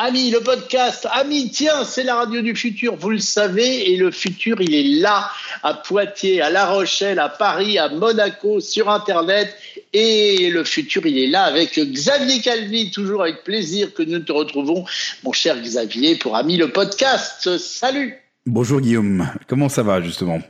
Ami, 0.00 0.30
le 0.30 0.38
podcast, 0.38 1.08
ami, 1.10 1.50
tiens, 1.50 1.84
c'est 1.84 2.04
la 2.04 2.14
radio 2.14 2.40
du 2.40 2.54
futur, 2.54 2.94
vous 2.94 3.10
le 3.10 3.18
savez, 3.18 3.90
et 3.90 3.96
le 3.96 4.12
futur, 4.12 4.60
il 4.60 4.72
est 4.72 5.00
là, 5.00 5.28
à 5.64 5.74
Poitiers, 5.74 6.40
à 6.40 6.50
La 6.50 6.66
Rochelle, 6.66 7.18
à 7.18 7.28
Paris, 7.28 7.80
à 7.80 7.88
Monaco, 7.88 8.60
sur 8.60 8.88
Internet, 8.88 9.56
et 9.92 10.50
le 10.50 10.62
futur, 10.62 11.04
il 11.04 11.18
est 11.18 11.26
là 11.26 11.42
avec 11.42 11.76
Xavier 11.76 12.40
Calvi, 12.40 12.92
toujours 12.92 13.22
avec 13.22 13.42
plaisir 13.42 13.92
que 13.92 14.04
nous 14.04 14.20
te 14.20 14.30
retrouvons, 14.30 14.84
mon 15.24 15.32
cher 15.32 15.60
Xavier, 15.60 16.14
pour 16.14 16.36
Ami, 16.36 16.56
le 16.56 16.70
podcast. 16.70 17.58
Salut. 17.58 18.14
Bonjour 18.46 18.80
Guillaume, 18.80 19.28
comment 19.48 19.68
ça 19.68 19.82
va 19.82 20.00
justement? 20.00 20.40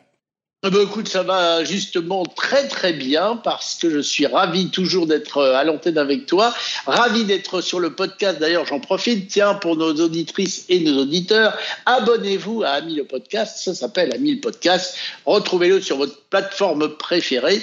Eh 0.66 0.70
ben, 0.70 0.80
écoute, 0.82 1.06
ça 1.06 1.22
va 1.22 1.62
justement 1.62 2.24
très 2.24 2.66
très 2.66 2.92
bien 2.92 3.36
parce 3.44 3.76
que 3.76 3.90
je 3.90 4.00
suis 4.00 4.26
ravi 4.26 4.70
toujours 4.70 5.06
d'être 5.06 5.38
euh, 5.38 5.54
à 5.54 5.62
l'antenne 5.62 5.98
avec 5.98 6.26
toi, 6.26 6.52
ravi 6.84 7.22
d'être 7.22 7.60
sur 7.60 7.78
le 7.78 7.90
podcast. 7.90 8.40
D'ailleurs, 8.40 8.66
j'en 8.66 8.80
profite, 8.80 9.28
tiens, 9.28 9.54
pour 9.54 9.76
nos 9.76 9.94
auditrices 9.94 10.64
et 10.68 10.80
nos 10.80 11.02
auditeurs, 11.02 11.56
abonnez-vous 11.86 12.64
à 12.64 12.70
Ami 12.70 12.96
le 12.96 13.04
podcast. 13.04 13.58
Ça 13.62 13.72
s'appelle 13.72 14.12
Ami 14.12 14.34
le 14.34 14.40
podcast. 14.40 14.96
Retrouvez-le 15.26 15.80
sur 15.80 15.96
votre 15.96 16.18
plateforme 16.28 16.88
préférée. 16.96 17.62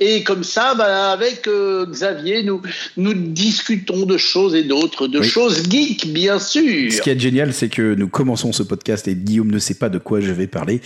Et 0.00 0.24
comme 0.24 0.42
ça, 0.42 0.74
bah, 0.74 1.12
avec 1.12 1.46
euh, 1.46 1.86
Xavier, 1.86 2.42
nous 2.42 2.60
nous 2.96 3.14
discutons 3.14 4.06
de 4.06 4.16
choses 4.16 4.56
et 4.56 4.64
d'autres, 4.64 5.06
de 5.06 5.22
choses 5.22 5.70
geeks, 5.70 6.08
bien 6.08 6.40
sûr. 6.40 6.90
Ce 6.92 7.00
qui 7.00 7.10
est 7.10 7.18
génial, 7.18 7.54
c'est 7.54 7.68
que 7.68 7.94
nous 7.94 8.08
commençons 8.08 8.52
ce 8.52 8.64
podcast 8.64 9.06
et 9.06 9.14
Guillaume 9.14 9.52
ne 9.52 9.60
sait 9.60 9.74
pas 9.74 9.88
de 9.88 9.98
quoi 9.98 10.20
je 10.20 10.32
vais 10.32 10.48
parler. 10.48 10.80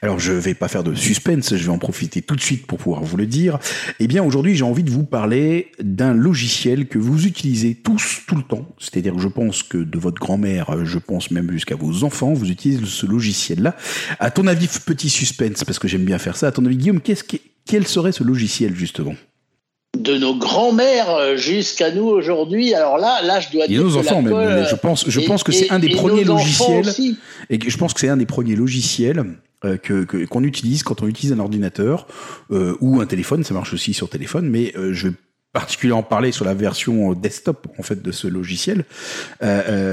Alors, 0.00 0.20
je 0.20 0.32
vais 0.32 0.54
pas 0.54 0.68
faire 0.68 0.84
de 0.84 0.91
suspense, 0.94 1.54
je 1.54 1.64
vais 1.64 1.70
en 1.70 1.78
profiter 1.78 2.22
tout 2.22 2.36
de 2.36 2.40
suite 2.40 2.66
pour 2.66 2.78
pouvoir 2.78 3.02
vous 3.02 3.16
le 3.16 3.26
dire. 3.26 3.58
Eh 4.00 4.06
bien, 4.06 4.22
aujourd'hui, 4.22 4.54
j'ai 4.54 4.64
envie 4.64 4.82
de 4.82 4.90
vous 4.90 5.04
parler 5.04 5.72
d'un 5.80 6.14
logiciel 6.14 6.86
que 6.86 6.98
vous 6.98 7.26
utilisez 7.26 7.74
tous, 7.74 8.22
tout 8.26 8.36
le 8.36 8.42
temps. 8.42 8.66
C'est-à-dire, 8.78 9.18
je 9.18 9.28
pense 9.28 9.62
que 9.62 9.78
de 9.78 9.98
votre 9.98 10.20
grand-mère, 10.20 10.84
je 10.84 10.98
pense 10.98 11.30
même 11.30 11.50
jusqu'à 11.50 11.76
vos 11.76 12.04
enfants, 12.04 12.32
vous 12.32 12.50
utilisez 12.50 12.84
ce 12.84 13.06
logiciel-là. 13.06 13.76
À 14.18 14.30
ton 14.30 14.46
avis, 14.46 14.68
petit 14.84 15.10
suspense, 15.10 15.64
parce 15.64 15.78
que 15.78 15.88
j'aime 15.88 16.04
bien 16.04 16.18
faire 16.18 16.36
ça. 16.36 16.48
À 16.48 16.52
ton 16.52 16.64
avis, 16.66 16.76
Guillaume, 16.76 17.00
qu'est-ce 17.00 17.24
quel 17.64 17.86
serait 17.86 18.12
ce 18.12 18.24
logiciel, 18.24 18.74
justement? 18.74 19.14
De 20.02 20.16
nos 20.16 20.34
grands-mères 20.34 21.36
jusqu'à 21.36 21.90
nous 21.90 22.04
aujourd'hui. 22.04 22.74
Alors 22.74 22.98
là, 22.98 23.22
là, 23.22 23.40
je 23.40 23.50
dois 23.50 23.66
dire. 23.66 23.82
nos 23.82 23.96
enfants, 23.96 24.22
même. 24.22 24.66
je 24.68 24.74
pense, 24.74 25.08
je 25.08 25.20
pense 25.20 25.42
que 25.42 25.52
c'est 25.52 25.70
un 25.70 25.78
des 25.78 25.90
premiers 25.90 26.24
logiciels. 26.24 26.88
Et 27.50 27.58
je 27.64 27.76
pense 27.76 27.94
que 27.94 28.00
c'est 28.00 28.08
un 28.08 28.16
des 28.16 28.26
premiers 28.26 28.56
logiciels 28.56 29.24
euh, 29.64 29.76
que 29.76 30.02
qu'on 30.26 30.42
utilise 30.42 30.82
quand 30.82 31.02
on 31.02 31.06
utilise 31.06 31.32
un 31.32 31.38
ordinateur 31.38 32.08
euh, 32.50 32.76
ou 32.80 33.00
un 33.00 33.06
téléphone, 33.06 33.44
ça 33.44 33.54
marche 33.54 33.72
aussi 33.72 33.94
sur 33.94 34.08
téléphone, 34.08 34.48
mais 34.48 34.72
euh, 34.76 34.92
je 34.92 35.08
vais 35.08 35.14
particulièrement 35.52 36.02
parler 36.02 36.32
sur 36.32 36.44
la 36.44 36.54
version 36.54 37.12
desktop 37.12 37.68
en 37.78 37.82
fait 37.84 38.02
de 38.02 38.10
ce 38.10 38.26
logiciel 38.26 38.84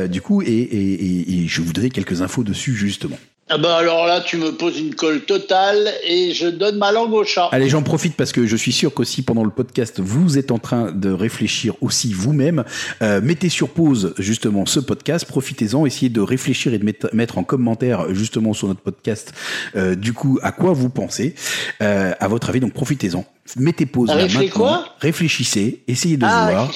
du 0.09 0.21
coup 0.21 0.41
et, 0.41 0.47
et, 0.47 1.43
et 1.43 1.47
je 1.47 1.61
vous 1.61 1.73
donner 1.73 1.89
quelques 1.89 2.21
infos 2.21 2.43
dessus 2.43 2.73
justement. 2.73 3.17
Ah 3.51 3.57
bah 3.57 3.77
alors 3.77 4.05
là, 4.05 4.21
tu 4.21 4.37
me 4.37 4.51
poses 4.51 4.79
une 4.79 4.93
colle 4.93 5.21
totale 5.21 5.91
et 6.03 6.35
je 6.35 6.45
donne 6.45 6.77
ma 6.77 6.91
langue 6.91 7.13
au 7.13 7.23
chat. 7.23 7.49
Allez, 7.51 7.67
j'en 7.67 7.81
profite 7.81 8.15
parce 8.15 8.31
que 8.31 8.45
je 8.45 8.55
suis 8.55 8.71
sûr 8.71 8.93
qu'aussi 8.93 9.23
pendant 9.23 9.43
le 9.43 9.49
podcast, 9.49 9.99
vous 9.99 10.37
êtes 10.37 10.51
en 10.51 10.59
train 10.59 10.91
de 10.91 11.09
réfléchir 11.09 11.73
aussi 11.81 12.13
vous-même. 12.13 12.63
Euh, 13.01 13.21
mettez 13.23 13.49
sur 13.49 13.69
pause 13.69 14.13
justement 14.19 14.67
ce 14.67 14.79
podcast, 14.79 15.25
profitez-en, 15.25 15.87
essayez 15.87 16.09
de 16.09 16.21
réfléchir 16.21 16.75
et 16.75 16.77
de 16.77 16.93
mettre, 17.11 17.39
en 17.39 17.43
commentaire 17.43 18.13
justement 18.13 18.53
sur 18.53 18.67
notre 18.67 18.81
podcast 18.81 19.33
euh, 19.75 19.95
du 19.95 20.13
coup 20.13 20.37
à 20.43 20.51
quoi 20.51 20.73
vous 20.73 20.89
pensez. 20.89 21.33
Euh, 21.81 22.13
à 22.19 22.27
votre 22.27 22.49
avis, 22.49 22.59
donc 22.59 22.73
profitez-en 22.73 23.25
mettez 23.57 23.85
pause 23.85 24.09
là 24.09 24.27
maintenant, 24.27 24.83
réfléchissez, 24.99 25.83
essayez 25.87 26.17
de 26.17 26.25
ah, 26.25 26.47
voir. 26.49 26.71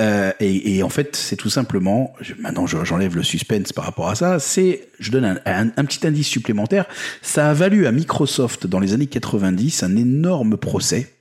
Euh, 0.00 0.32
et, 0.40 0.76
et, 0.76 0.82
en 0.82 0.88
fait, 0.88 1.16
c'est 1.16 1.36
tout 1.36 1.50
simplement, 1.50 2.14
maintenant 2.38 2.66
j'enlève 2.66 3.16
le 3.16 3.22
suspense 3.22 3.72
par 3.72 3.84
rapport 3.84 4.08
à 4.08 4.14
ça, 4.14 4.38
c'est, 4.38 4.88
je 4.98 5.10
donne 5.10 5.24
un, 5.24 5.38
un, 5.46 5.68
un, 5.76 5.84
petit 5.84 6.06
indice 6.06 6.28
supplémentaire, 6.28 6.86
ça 7.22 7.50
a 7.50 7.54
valu 7.54 7.86
à 7.86 7.92
Microsoft 7.92 8.66
dans 8.66 8.80
les 8.80 8.92
années 8.92 9.06
90 9.06 9.82
un 9.82 9.96
énorme 9.96 10.56
procès 10.56 11.12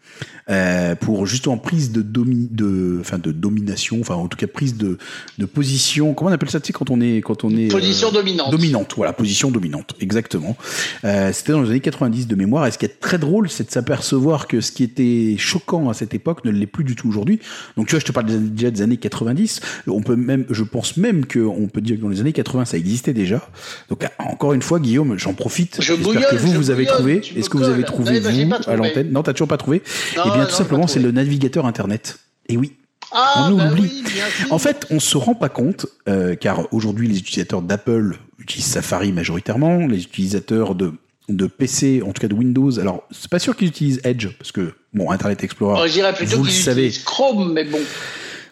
euh, 0.50 0.96
pour 0.96 1.26
justement 1.26 1.58
prise 1.58 1.92
de, 1.92 2.02
domi 2.02 2.48
de, 2.50 2.98
enfin 3.00 3.18
de 3.18 3.32
domination, 3.32 3.98
enfin 4.02 4.16
en 4.16 4.28
tout 4.28 4.38
cas 4.38 4.48
prise 4.48 4.78
de, 4.78 4.98
de 5.38 5.46
position. 5.46 6.14
Comment 6.14 6.32
on 6.32 6.34
appelle 6.34 6.50
ça 6.50 6.60
Tu 6.60 6.68
sais 6.68 6.74
quand 6.74 6.90
on 6.90 7.02
est 7.02 7.18
quand 7.18 7.44
on 7.44 7.50
est 7.52 7.68
position 7.68 8.10
euh, 8.10 8.14
dominante. 8.14 8.52
Dominante, 8.52 8.94
voilà, 8.96 9.14
position 9.14 9.52
dominante, 9.52 9.96
exactement. 10.00 10.58
Euh, 11.06 11.32
C'était 11.34 11.52
dans 11.52 11.62
les 11.62 11.70
années 11.70 11.80
90 11.80 12.28
de 12.28 12.36
mémoire. 12.36 12.66
Et 12.68 12.72
ce 12.72 12.78
qui 12.78 12.86
est 12.86 13.00
très 13.00 13.18
drôle, 13.18 13.50
c'est 13.50 13.68
de 13.68 13.72
s'apercevoir 13.72 14.48
que 14.48 14.62
ce 14.62 14.72
qui 14.72 14.84
était 14.84 15.36
choquant 15.38 15.90
à 15.90 15.94
cette 15.94 16.14
époque 16.14 16.46
ne 16.46 16.52
l'est 16.52 16.66
plus 16.66 16.84
du 16.84 16.96
tout 16.96 17.08
aujourd'hui. 17.08 17.40
Donc 17.78 17.88
tu 17.88 17.92
vois, 17.92 18.00
je 18.00 18.06
te 18.06 18.12
parle 18.12 18.28
déjà 18.28 18.72
des 18.72 18.82
années 18.82 18.98
90. 18.98 19.62
On 19.88 20.02
peut 20.02 20.16
même, 20.16 20.46
je 20.50 20.64
pense 20.64 20.98
même 20.98 21.26
qu'on 21.26 21.68
peut 21.68 21.82
dire 21.82 21.98
que 21.98 22.02
dans 22.02 22.10
les 22.10 22.22
années 22.22 22.34
80, 22.34 22.66
ça 22.66 22.78
existait 22.78 23.14
déjà. 23.14 23.48
Donc 23.90 24.04
encore 24.18 24.54
une 24.54 24.62
fois, 24.62 24.80
Guillaume, 24.80 25.18
j'en 25.18 25.34
profite. 25.34 25.80
J'espère 25.80 26.30
que 26.30 26.36
vous, 26.36 26.54
vous 26.54 26.70
avez 26.72 26.86
trouvé. 26.86 27.22
Est-ce 27.36 27.50
que 27.50 27.58
vous 27.58 27.66
avez 27.66 27.84
trouvé 27.84 28.20
vous 28.20 28.54
à 28.68 28.76
l'antenne? 28.76 29.12
Non, 29.12 29.24
t'as 29.24 29.34
toujours 29.34 29.48
pas 29.48 29.58
trouvé. 29.58 29.82
Eh 30.14 30.30
bien, 30.32 30.39
tout 30.46 30.56
simplement, 30.56 30.88
c'est 30.88 31.00
le 31.00 31.12
navigateur 31.12 31.66
Internet. 31.66 32.20
Et 32.48 32.58
oui. 32.58 32.74
Ah, 33.12 33.48
on 33.50 33.58
bah 33.58 33.72
oublie. 33.72 34.04
en 34.52 34.60
fait, 34.60 34.86
on 34.92 35.00
se 35.00 35.18
rend 35.18 35.34
pas 35.34 35.50
compte, 35.50 35.88
euh, 36.08 36.36
car 36.36 36.72
aujourd'hui, 36.72 37.08
les 37.08 37.18
utilisateurs 37.18 37.64
d'Apple 37.64 38.18
utilisent 38.38 38.68
Safari 38.68 39.12
majoritairement, 39.12 39.88
les 39.88 40.04
utilisateurs 40.04 40.76
de 40.76 40.94
de 41.30 41.46
PC, 41.46 42.02
en 42.06 42.12
tout 42.12 42.22
cas 42.22 42.28
de 42.28 42.34
Windows. 42.34 42.80
Alors, 42.80 43.04
c'est 43.12 43.30
pas 43.30 43.40
sûr 43.40 43.56
qu'ils 43.56 43.68
utilisent 43.70 44.02
Edge, 44.04 44.28
parce 44.38 44.52
que, 44.52 44.74
bon, 44.94 45.12
Internet 45.12 45.44
Explorer, 45.44 45.80
oh, 45.88 46.14
plutôt 46.16 46.38
vous 46.38 46.44
le 46.46 46.50
savez. 46.50 46.92
Chrome, 47.06 47.54
mais 47.54 47.64
bon. 47.64 47.80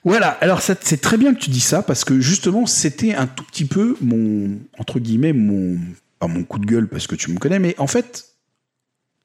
Voilà, 0.03 0.29
alors 0.41 0.61
c'est 0.61 1.01
très 1.01 1.17
bien 1.17 1.33
que 1.33 1.39
tu 1.39 1.49
dis 1.49 1.59
ça, 1.59 1.81
parce 1.81 2.05
que 2.05 2.21
justement, 2.21 2.65
c'était 2.65 3.13
un 3.13 3.27
tout 3.27 3.43
petit 3.43 3.65
peu 3.65 3.97
mon, 3.99 4.57
entre 4.77 4.99
guillemets, 4.99 5.33
mon, 5.33 5.77
pas 6.19 6.27
mon 6.27 6.43
coup 6.43 6.59
de 6.59 6.65
gueule, 6.65 6.87
parce 6.87 7.07
que 7.07 7.15
tu 7.15 7.31
me 7.31 7.39
connais, 7.39 7.59
mais 7.59 7.75
en 7.77 7.87
fait, 7.87 8.25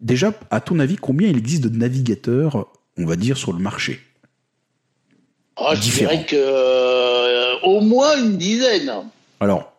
Déjà, 0.03 0.35
à 0.51 0.61
ton 0.61 0.81
avis, 0.81 0.97
combien 0.97 1.29
il 1.29 1.39
existe 1.39 1.63
de 1.63 1.77
navigateurs, 1.77 2.67
on 2.99 3.07
va 3.07 3.17
dire, 3.17 3.37
sur 3.37 3.53
le 3.53 3.61
marché? 3.61 4.01
Oh, 5.57 5.71
Je 5.75 5.81
dirais 5.81 6.27
que 6.27 6.37
euh, 6.37 7.55
au 7.63 7.81
moins 7.81 8.19
une 8.19 8.37
dizaine. 8.37 8.91
Alors, 9.39 9.73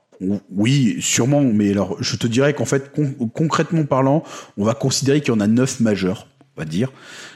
oui, 0.52 0.98
sûrement, 1.02 1.42
mais 1.42 1.72
alors 1.72 2.02
je 2.02 2.16
te 2.16 2.28
dirais 2.28 2.54
qu'en 2.54 2.66
fait, 2.66 2.92
concrètement 3.34 3.86
parlant, 3.86 4.24
on 4.58 4.64
va 4.64 4.74
considérer 4.74 5.20
qu'il 5.20 5.34
y 5.34 5.38
en 5.38 5.42
a 5.42 5.48
neuf 5.48 5.80
majeurs, 5.80 6.28
on 6.56 6.62
va 6.62 6.66
dire. 6.66 6.92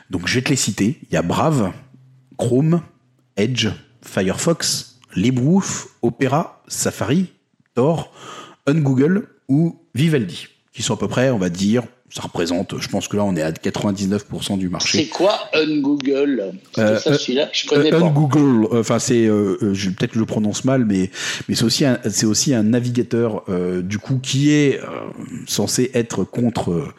Donc 0.10 0.28
je 0.28 0.36
vais 0.36 0.42
te 0.42 0.50
les 0.50 0.56
citer. 0.56 1.00
Il 1.10 1.14
y 1.14 1.18
a 1.18 1.22
Brave, 1.22 1.74
Chrome, 2.38 2.82
Edge, 3.36 3.68
Firefox, 4.02 5.00
LibreWolf, 5.16 5.88
Opera, 6.02 6.64
Safari, 6.68 7.34
Tor, 7.74 8.14
Ungoogle 8.68 9.28
ou 9.50 9.82
Vivaldi, 9.94 10.48
qui 10.72 10.82
sont 10.82 10.94
à 10.94 10.98
peu 10.98 11.08
près, 11.08 11.30
on 11.32 11.38
va 11.38 11.50
dire, 11.50 11.84
ça 12.10 12.22
représente, 12.22 12.80
je 12.80 12.88
pense 12.88 13.08
que 13.08 13.18
là, 13.18 13.26
on 13.26 13.36
est 13.36 13.42
à 13.42 13.52
99% 13.52 14.58
du 14.58 14.70
marché. 14.70 15.00
C'est 15.00 15.08
quoi 15.08 15.38
Ungoogle? 15.54 16.54
Euh, 16.78 16.98
ça, 17.00 17.18
celui-là, 17.18 17.50
je 17.52 17.68
connais 17.68 17.94
euh, 17.94 18.00
Ungoogle, 18.00 18.66
euh, 18.72 18.80
enfin, 18.80 18.98
c'est, 18.98 19.26
euh, 19.26 19.58
peut-être 19.60 20.12
que 20.12 20.16
je 20.16 20.20
le 20.20 20.26
prononce 20.26 20.64
mal, 20.64 20.86
mais, 20.86 21.12
mais 21.50 21.56
c'est 21.56 21.66
aussi 21.66 21.84
un, 21.84 22.00
c'est 22.10 22.26
aussi 22.26 22.54
un 22.54 22.64
navigateur, 22.64 23.44
du 23.84 24.00
coup, 24.00 24.20
qui 24.22 24.52
est 24.52 24.80
censé 25.48 25.92
être 25.94 26.24
contre 26.24 26.94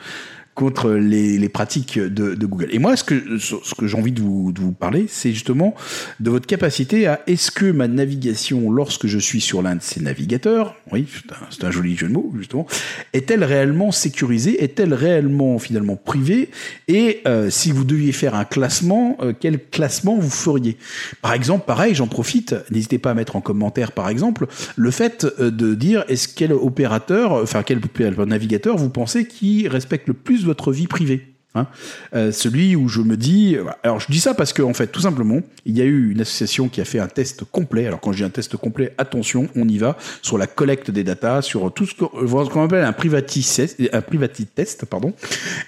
contre 0.58 0.90
les, 0.90 1.48
pratiques 1.48 2.00
de, 2.00 2.34
Google. 2.44 2.66
Et 2.72 2.80
moi, 2.80 2.96
ce 2.96 3.04
que, 3.04 3.38
j'ai 3.86 3.96
envie 3.96 4.10
de 4.10 4.20
vous, 4.20 4.52
parler, 4.72 5.06
c'est 5.08 5.32
justement 5.32 5.76
de 6.18 6.30
votre 6.30 6.48
capacité 6.48 7.06
à 7.06 7.20
est-ce 7.28 7.52
que 7.52 7.70
ma 7.70 7.86
navigation, 7.86 8.68
lorsque 8.68 9.06
je 9.06 9.20
suis 9.20 9.40
sur 9.40 9.62
l'un 9.62 9.76
de 9.76 9.82
ces 9.82 10.00
navigateurs, 10.00 10.74
oui, 10.90 11.06
c'est 11.48 11.62
un, 11.62 11.68
un, 11.68 11.70
joli 11.70 11.96
jeu 11.96 12.08
de 12.08 12.12
mots, 12.12 12.32
justement, 12.36 12.66
est-elle 13.12 13.44
réellement 13.44 13.92
sécurisée? 13.92 14.64
Est-elle 14.64 14.94
réellement 14.94 15.60
finalement 15.60 15.94
privée? 15.94 16.50
Et 16.88 17.20
euh, 17.28 17.50
si 17.50 17.70
vous 17.70 17.84
deviez 17.84 18.10
faire 18.10 18.34
un 18.34 18.44
classement, 18.44 19.16
euh, 19.22 19.32
quel 19.38 19.60
classement 19.62 20.18
vous 20.18 20.28
feriez? 20.28 20.76
Par 21.22 21.34
exemple, 21.34 21.66
pareil, 21.66 21.94
j'en 21.94 22.08
profite, 22.08 22.56
n'hésitez 22.72 22.98
pas 22.98 23.12
à 23.12 23.14
mettre 23.14 23.36
en 23.36 23.40
commentaire, 23.40 23.92
par 23.92 24.08
exemple, 24.08 24.48
le 24.74 24.90
fait 24.90 25.24
euh, 25.38 25.52
de 25.52 25.76
dire 25.76 26.04
est-ce 26.08 26.26
quel 26.26 26.52
opérateur, 26.52 27.34
enfin 27.34 27.62
quel 27.62 27.80
navigateur 28.26 28.76
vous 28.76 28.90
pensez 28.90 29.24
qui 29.26 29.68
respecte 29.68 30.08
le 30.08 30.14
plus 30.14 30.47
votre 30.48 30.72
vie 30.72 30.86
privée. 30.86 31.37
Hein 31.54 31.66
euh, 32.14 32.30
celui 32.30 32.76
où 32.76 32.88
je 32.88 33.00
me 33.00 33.16
dis, 33.16 33.56
alors 33.82 34.00
je 34.00 34.06
dis 34.10 34.20
ça 34.20 34.34
parce 34.34 34.52
que 34.52 34.60
en 34.60 34.74
fait, 34.74 34.88
tout 34.88 35.00
simplement, 35.00 35.40
il 35.64 35.78
y 35.78 35.80
a 35.80 35.84
eu 35.84 36.10
une 36.12 36.20
association 36.20 36.68
qui 36.68 36.82
a 36.82 36.84
fait 36.84 36.98
un 36.98 37.08
test 37.08 37.44
complet. 37.44 37.86
Alors 37.86 38.00
quand 38.00 38.12
je 38.12 38.18
dis 38.18 38.24
un 38.24 38.28
test 38.28 38.56
complet, 38.58 38.92
attention, 38.98 39.48
on 39.56 39.66
y 39.66 39.78
va 39.78 39.96
sur 40.20 40.36
la 40.36 40.46
collecte 40.46 40.90
des 40.90 41.04
datas, 41.04 41.40
sur 41.40 41.72
tout 41.72 41.86
ce 41.86 41.94
qu'on 41.94 42.64
appelle 42.64 42.84
un 42.84 42.92
privacy 42.92 43.42
test, 43.42 43.80
un 43.92 44.02
privacy 44.02 44.44
test, 44.44 44.84
pardon. 44.84 45.14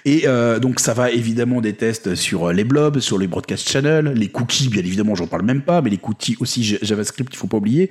Et 0.05 0.23
euh, 0.25 0.59
donc 0.59 0.79
ça 0.79 0.93
va 0.93 1.09
évidemment 1.09 1.61
des 1.61 1.73
tests 1.73 2.13
sur 2.13 2.53
les 2.53 2.63
blobs, 2.63 2.99
sur 2.99 3.17
les 3.17 3.27
broadcast 3.27 3.67
channels, 3.67 4.13
les 4.15 4.29
cookies, 4.29 4.69
bien 4.69 4.81
évidemment, 4.81 5.15
j'en 5.15 5.27
parle 5.27 5.43
même 5.43 5.63
pas, 5.63 5.81
mais 5.81 5.89
les 5.89 5.97
cookies 5.97 6.37
aussi 6.39 6.77
JavaScript, 6.81 7.33
il 7.33 7.37
faut 7.37 7.47
pas 7.47 7.57
oublier, 7.57 7.89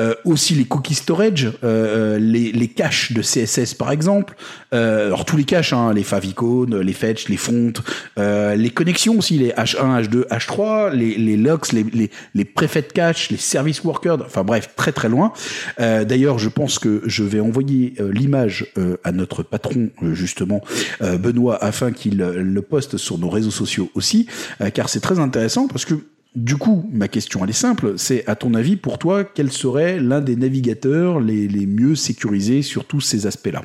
euh, 0.00 0.14
aussi 0.24 0.54
les 0.54 0.64
cookies 0.64 0.94
storage, 0.94 1.52
euh, 1.64 2.18
les, 2.18 2.50
les 2.50 2.68
caches 2.68 3.12
de 3.12 3.20
CSS 3.20 3.74
par 3.74 3.92
exemple, 3.92 4.36
alors 4.72 5.24
tous 5.24 5.36
les 5.36 5.44
caches, 5.44 5.72
hein, 5.72 5.92
les 5.92 6.02
favicon, 6.02 6.64
les 6.64 6.92
fetch 6.92 7.25
les 7.28 7.36
fontes, 7.36 7.82
euh, 8.18 8.54
les 8.54 8.70
connexions 8.70 9.18
aussi, 9.18 9.38
les 9.38 9.50
H1, 9.50 10.04
H2, 10.04 10.26
H3, 10.28 10.92
les, 10.92 11.16
les 11.16 11.36
locks, 11.36 11.72
les, 11.72 11.84
les, 11.84 12.10
les 12.34 12.44
préfets 12.44 12.82
de 12.82 12.92
cache, 12.92 13.30
les 13.30 13.36
service 13.36 13.82
workers, 13.84 14.22
enfin 14.24 14.44
bref, 14.44 14.70
très 14.76 14.92
très 14.92 15.08
loin. 15.08 15.32
Euh, 15.80 16.04
D'ailleurs, 16.04 16.38
je 16.38 16.48
pense 16.48 16.78
que 16.78 17.02
je 17.06 17.24
vais 17.24 17.40
envoyer 17.40 17.94
euh, 18.00 18.12
l'image 18.12 18.72
à 19.04 19.12
notre 19.12 19.42
patron, 19.42 19.90
justement, 20.12 20.62
Benoît, 21.00 21.62
afin 21.62 21.92
qu'il 21.92 22.18
le 22.18 22.62
poste 22.62 22.96
sur 22.96 23.18
nos 23.18 23.28
réseaux 23.28 23.50
sociaux 23.50 23.90
aussi, 23.94 24.26
car 24.74 24.88
c'est 24.88 25.00
très 25.00 25.18
intéressant 25.18 25.68
parce 25.68 25.84
que 25.84 25.94
du 26.36 26.56
coup, 26.56 26.88
ma 26.92 27.08
question 27.08 27.42
elle 27.42 27.50
est 27.50 27.54
simple, 27.54 27.94
c'est 27.96 28.26
à 28.28 28.36
ton 28.36 28.54
avis, 28.54 28.76
pour 28.76 28.98
toi, 28.98 29.24
quel 29.24 29.50
serait 29.50 29.98
l'un 29.98 30.20
des 30.20 30.36
navigateurs 30.36 31.18
les, 31.18 31.48
les 31.48 31.66
mieux 31.66 31.94
sécurisés 31.94 32.62
sur 32.62 32.84
tous 32.84 33.00
ces 33.00 33.26
aspects-là? 33.26 33.62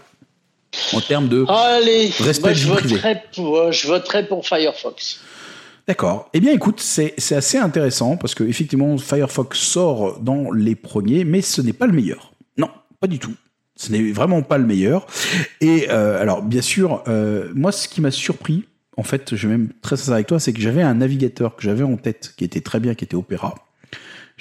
En 0.94 1.02
termes 1.02 1.28
de 1.28 1.46
Allez, 1.48 2.12
respect 2.20 2.56
je, 2.56 2.68
voterai 2.68 3.24
pour, 3.34 3.72
je 3.72 3.88
voterai 3.88 4.28
pour 4.28 4.46
Firefox. 4.48 5.22
D'accord. 5.88 6.30
Eh 6.34 6.40
bien, 6.40 6.54
écoute, 6.54 6.80
c'est 6.80 7.36
assez 7.36 7.58
intéressant 7.58 8.18
parce 8.18 8.36
que 8.36 8.44
effectivement, 8.44 8.98
Firefox 8.98 9.60
sort 9.60 10.20
dans 10.20 10.52
les 10.52 10.76
premiers, 10.76 11.24
mais 11.24 11.42
ce 11.42 11.62
n'est 11.62 11.74
pas 11.74 11.88
le 11.88 11.94
meilleur. 11.94 12.34
Non, 12.58 12.70
pas 13.00 13.08
du 13.08 13.20
tout. 13.20 13.34
Ce 13.76 13.92
n'est 13.92 14.12
vraiment 14.12 14.44
pas 14.44 14.58
le 14.58 14.66
meilleur. 14.66 15.08
Et 15.60 15.88
euh, 15.90 16.22
alors, 16.22 16.44
bien 16.44 16.62
sûr, 16.62 17.04
euh, 17.08 17.50
moi, 17.56 17.72
ce 17.72 17.88
qui 17.88 18.00
m'a 18.00 18.12
surpris, 18.12 18.66
en 18.96 19.04
fait, 19.04 19.36
je 19.36 19.48
vais 19.48 19.58
même 19.58 19.70
très 19.82 19.98
sincère 19.98 20.14
avec 20.14 20.28
toi, 20.28 20.40
c'est 20.40 20.54
que 20.54 20.62
j'avais 20.62 20.84
un 20.84 20.94
navigateur 20.94 21.56
que 21.56 21.64
j'avais 21.64 21.84
en 21.84 21.98
tête 21.98 22.34
qui 22.38 22.44
était 22.44 22.62
très 22.62 22.80
bien, 22.80 22.94
qui 22.94 23.06
était 23.06 23.16
Opera. 23.16 23.56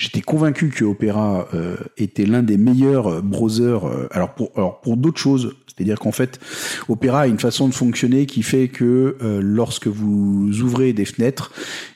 J'étais 0.00 0.22
convaincu 0.22 0.70
que 0.70 0.82
Opera 0.82 1.46
euh, 1.52 1.76
était 1.98 2.24
l'un 2.24 2.42
des 2.42 2.56
meilleurs 2.56 3.22
browsers. 3.22 3.84
Euh, 3.84 4.08
alors 4.12 4.30
pour 4.30 4.50
alors 4.56 4.80
pour 4.80 4.96
d'autres 4.96 5.20
choses, 5.20 5.54
c'est-à-dire 5.66 5.98
qu'en 5.98 6.10
fait, 6.10 6.40
Opera 6.88 7.20
a 7.20 7.26
une 7.26 7.38
façon 7.38 7.68
de 7.68 7.74
fonctionner 7.74 8.24
qui 8.24 8.42
fait 8.42 8.68
que 8.68 9.18
euh, 9.22 9.40
lorsque 9.42 9.88
vous 9.88 10.62
ouvrez 10.62 10.94
des 10.94 11.04
fenêtres, 11.04 11.52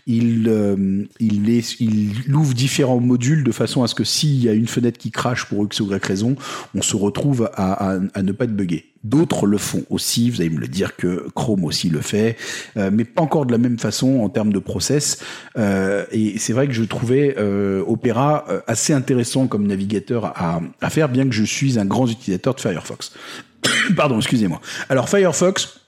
il, 0.06 0.48
euh, 0.48 1.04
il, 1.20 1.48
il, 1.80 2.34
ouvre 2.34 2.54
différents 2.54 3.00
modules 3.00 3.44
de 3.44 3.52
façon 3.52 3.82
à 3.82 3.88
ce 3.88 3.94
que 3.94 4.04
s'il 4.04 4.42
y 4.42 4.48
a 4.48 4.52
une 4.52 4.66
fenêtre 4.66 4.98
qui 4.98 5.10
crache 5.10 5.46
pour 5.46 5.64
X 5.64 5.80
ou 5.80 5.86
Y 5.86 6.04
raison, 6.04 6.36
on 6.74 6.82
se 6.82 6.96
retrouve 6.96 7.50
à, 7.54 7.94
à, 7.94 8.22
ne 8.22 8.32
pas 8.32 8.44
être 8.44 8.54
buggé. 8.54 8.86
D'autres 9.02 9.46
le 9.46 9.58
font 9.58 9.84
aussi, 9.90 10.30
vous 10.30 10.40
allez 10.40 10.50
me 10.50 10.60
le 10.60 10.68
dire 10.68 10.96
que 10.96 11.26
Chrome 11.34 11.64
aussi 11.64 11.90
le 11.90 12.00
fait, 12.00 12.36
euh, 12.76 12.90
mais 12.92 13.04
pas 13.04 13.22
encore 13.22 13.44
de 13.44 13.52
la 13.52 13.58
même 13.58 13.78
façon 13.78 14.20
en 14.20 14.28
termes 14.30 14.52
de 14.52 14.58
process. 14.58 15.18
Euh, 15.58 16.06
et 16.10 16.38
c'est 16.38 16.54
vrai 16.54 16.66
que 16.66 16.72
je 16.72 16.84
trouvais 16.84 17.34
euh, 17.38 17.82
Opera 17.86 18.44
euh, 18.48 18.60
assez 18.66 18.92
intéressant 18.94 19.46
comme 19.46 19.66
navigateur 19.66 20.26
à, 20.36 20.60
à 20.80 20.90
faire, 20.90 21.08
bien 21.08 21.26
que 21.26 21.34
je 21.34 21.44
suis 21.44 21.78
un 21.78 21.84
grand 21.84 22.06
utilisateur 22.06 22.54
de 22.54 22.60
Firefox. 22.60 23.12
Pardon, 23.96 24.16
excusez-moi. 24.16 24.60
Alors 24.88 25.08
Firefox, 25.08 25.80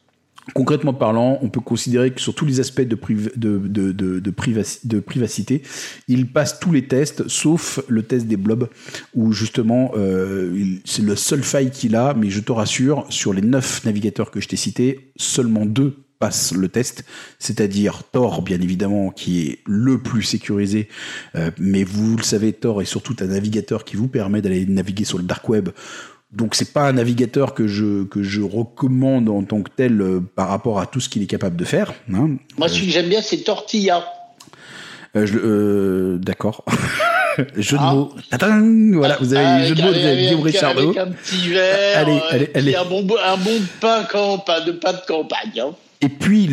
Concrètement 0.54 0.94
parlant, 0.94 1.38
on 1.42 1.48
peut 1.48 1.60
considérer 1.60 2.12
que 2.12 2.20
sur 2.20 2.34
tous 2.34 2.46
les 2.46 2.60
aspects 2.60 2.82
de, 2.82 2.94
privacité, 5.00 5.62
il 6.06 6.30
passe 6.30 6.60
tous 6.60 6.70
les 6.72 6.86
tests, 6.86 7.26
sauf 7.26 7.80
le 7.88 8.04
test 8.04 8.26
des 8.26 8.36
blobs, 8.36 8.68
où 9.14 9.32
justement 9.32 9.90
euh, 9.96 10.76
c'est 10.84 11.02
le 11.02 11.16
seul 11.16 11.42
faille 11.42 11.72
qu'il 11.72 11.96
a, 11.96 12.14
mais 12.14 12.30
je 12.30 12.38
te 12.40 12.52
rassure, 12.52 13.06
sur 13.08 13.32
les 13.32 13.42
neuf 13.42 13.84
navigateurs 13.84 14.30
que 14.30 14.40
je 14.40 14.46
t'ai 14.46 14.56
cités, 14.56 15.10
seulement 15.16 15.66
deux 15.66 15.96
passent 16.18 16.54
le 16.54 16.68
test, 16.68 17.04
c'est-à-dire 17.38 18.02
Tor, 18.10 18.42
bien 18.42 18.60
évidemment, 18.60 19.10
qui 19.10 19.48
est 19.48 19.58
le 19.66 19.98
plus 19.98 20.22
sécurisé, 20.22 20.88
euh, 21.34 21.50
mais 21.58 21.84
vous 21.84 22.16
le 22.16 22.22
savez, 22.22 22.52
Tor 22.52 22.80
est 22.80 22.86
surtout 22.86 23.16
un 23.20 23.26
navigateur 23.26 23.84
qui 23.84 23.96
vous 23.96 24.08
permet 24.08 24.40
d'aller 24.40 24.64
naviguer 24.64 25.04
sur 25.04 25.18
le 25.18 25.24
dark 25.24 25.46
web 25.48 25.70
donc 26.32 26.54
c'est 26.54 26.72
pas 26.72 26.88
un 26.88 26.92
navigateur 26.92 27.54
que 27.54 27.66
je 27.66 28.04
que 28.04 28.22
je 28.22 28.42
recommande 28.42 29.28
en 29.28 29.42
tant 29.44 29.62
que 29.62 29.70
tel 29.74 30.00
euh, 30.00 30.20
par 30.20 30.48
rapport 30.48 30.80
à 30.80 30.86
tout 30.86 31.00
ce 31.00 31.08
qu'il 31.08 31.22
est 31.22 31.26
capable 31.26 31.56
de 31.56 31.64
faire. 31.64 31.94
Hein. 32.12 32.36
Moi, 32.58 32.68
celui 32.68 32.86
que 32.86 32.92
j'aime 32.92 33.08
bien, 33.08 33.22
c'est 33.22 33.38
Tortilla. 33.38 34.04
Euh, 35.14 35.26
euh, 35.34 36.18
D'accord. 36.18 36.64
jeu 37.56 37.76
de 37.76 37.82
ah. 37.82 37.94
mots. 37.94 38.14
voilà, 38.98 39.16
vous 39.20 39.34
avez 39.34 39.60
le 39.60 39.66
jeu 39.68 39.74
de 39.74 39.82
mots 39.82 39.92
de 39.92 40.16
Guillaume 40.16 40.42
Richardot. 40.42 40.90
Avec 40.90 40.96
un 40.96 41.10
petit 41.12 41.48
verre, 41.48 41.98
allez, 41.98 42.20
allez, 42.30 42.50
allez. 42.54 42.74
un 42.74 42.84
bon 42.84 43.06
un 43.24 43.36
bon 43.36 43.60
pain 43.80 44.02
de 44.64 44.72
pain 44.72 44.92
de 44.92 45.06
campagne. 45.06 45.60
Hein. 45.60 45.74
Et 46.06 46.08
puis 46.08 46.48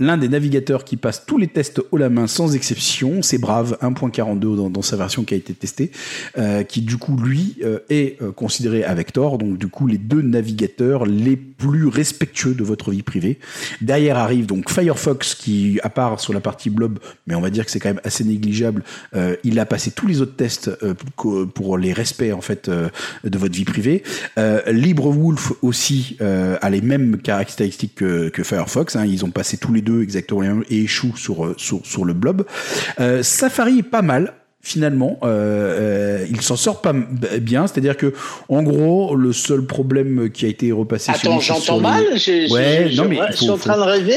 l'un 0.00 0.16
des 0.16 0.28
navigateurs 0.28 0.82
qui 0.82 0.96
passe 0.96 1.24
tous 1.24 1.38
les 1.38 1.46
tests 1.46 1.80
haut 1.92 1.96
la 1.96 2.08
main 2.08 2.26
sans 2.26 2.56
exception, 2.56 3.22
c'est 3.22 3.38
Brave 3.38 3.78
1.42 3.80 4.72
dans, 4.72 4.82
sa 4.82 4.96
version 4.96 5.22
qui 5.22 5.34
a 5.34 5.36
été 5.36 5.54
testée, 5.54 5.92
euh, 6.36 6.64
qui 6.64 6.82
du 6.82 6.96
coup 6.96 7.16
lui 7.16 7.58
euh, 7.62 7.78
est 7.90 8.20
euh, 8.20 8.32
considéré 8.32 8.82
avec 8.82 9.12
Tor, 9.12 9.38
donc 9.38 9.56
du 9.56 9.68
coup 9.68 9.86
les 9.86 9.98
deux 9.98 10.20
navigateurs 10.20 11.06
les 11.06 11.36
plus 11.36 11.86
respectueux 11.86 12.54
de 12.54 12.64
votre 12.64 12.90
vie 12.90 13.04
privée. 13.04 13.38
Derrière 13.80 14.16
arrive 14.16 14.46
donc 14.46 14.68
Firefox 14.68 15.36
qui, 15.36 15.78
à 15.84 15.90
part 15.90 16.18
sur 16.18 16.32
la 16.32 16.40
partie 16.40 16.68
blob, 16.68 16.98
mais 17.28 17.36
on 17.36 17.40
va 17.40 17.50
dire 17.50 17.66
que 17.66 17.70
c'est 17.70 17.78
quand 17.78 17.90
même 17.90 18.00
assez 18.02 18.24
négligeable, 18.24 18.82
il 19.44 19.60
a 19.60 19.66
passé 19.66 19.92
tous 19.92 20.08
les 20.08 20.20
autres 20.20 20.34
tests 20.34 20.70
pour 21.54 21.78
les 21.78 21.92
respects 21.92 22.32
en 22.32 22.40
fait 22.40 22.68
de 22.68 23.38
votre 23.38 23.54
vie 23.54 23.64
privée. 23.64 24.02
LibreWolf 24.66 25.52
aussi 25.62 26.16
a 26.20 26.70
les 26.70 26.80
mêmes 26.80 27.18
caractéristiques 27.18 27.96
que, 27.96 28.28
que 28.28 28.42
Firefox 28.42 28.87
Hein. 28.96 29.06
ils 29.06 29.24
ont 29.24 29.30
passé 29.30 29.56
tous 29.56 29.72
les 29.72 29.82
deux 29.82 30.02
exactement 30.02 30.62
et 30.68 30.82
échouent 30.82 31.16
sur, 31.16 31.44
euh, 31.44 31.54
sur, 31.56 31.84
sur 31.84 32.04
le 32.04 32.12
blob. 32.14 32.46
Euh, 33.00 33.22
Safari 33.22 33.78
est 33.78 33.82
pas 33.82 34.02
mal 34.02 34.34
finalement, 34.60 35.18
euh, 35.22 36.26
il 36.28 36.40
s'en 36.42 36.56
sort 36.56 36.82
pas 36.82 36.92
bien. 36.92 37.66
C'est-à-dire 37.66 37.96
que, 37.96 38.12
en 38.48 38.62
gros, 38.62 39.14
le 39.14 39.32
seul 39.32 39.64
problème 39.64 40.30
qui 40.30 40.44
a 40.44 40.48
été 40.48 40.72
repassé. 40.72 41.10
Attends, 41.10 41.40
j'entends 41.40 41.80
mal. 41.80 42.04
ouais, 42.50 42.90
non, 42.94 43.06
mais 43.08 43.18
je 43.30 43.36
suis 43.36 43.50
en 43.50 43.56
train 43.56 43.76
de 43.76 43.82
rêver. 43.82 44.16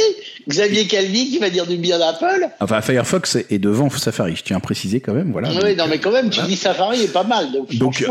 Xavier 0.49 0.87
Calvi 0.87 1.29
qui 1.29 1.37
va 1.37 1.51
dire 1.51 1.67
du 1.67 1.77
bien 1.77 1.99
d'Apple. 1.99 2.49
Enfin, 2.59 2.81
Firefox 2.81 3.37
est 3.49 3.59
devant 3.59 3.89
Safari. 3.89 4.35
Je 4.35 4.43
tiens 4.43 4.57
à 4.57 4.59
préciser 4.59 4.99
quand 4.99 5.13
même. 5.13 5.31
Voilà. 5.31 5.49
Oui, 5.63 5.75
non, 5.75 5.85
mais 5.87 5.99
quand 5.99 6.11
même, 6.11 6.29
tu 6.29 6.41
dis 6.41 6.55
Safari 6.55 7.03
est 7.03 7.13
pas 7.13 7.23
mal. 7.23 7.47
Donc, 7.73 8.03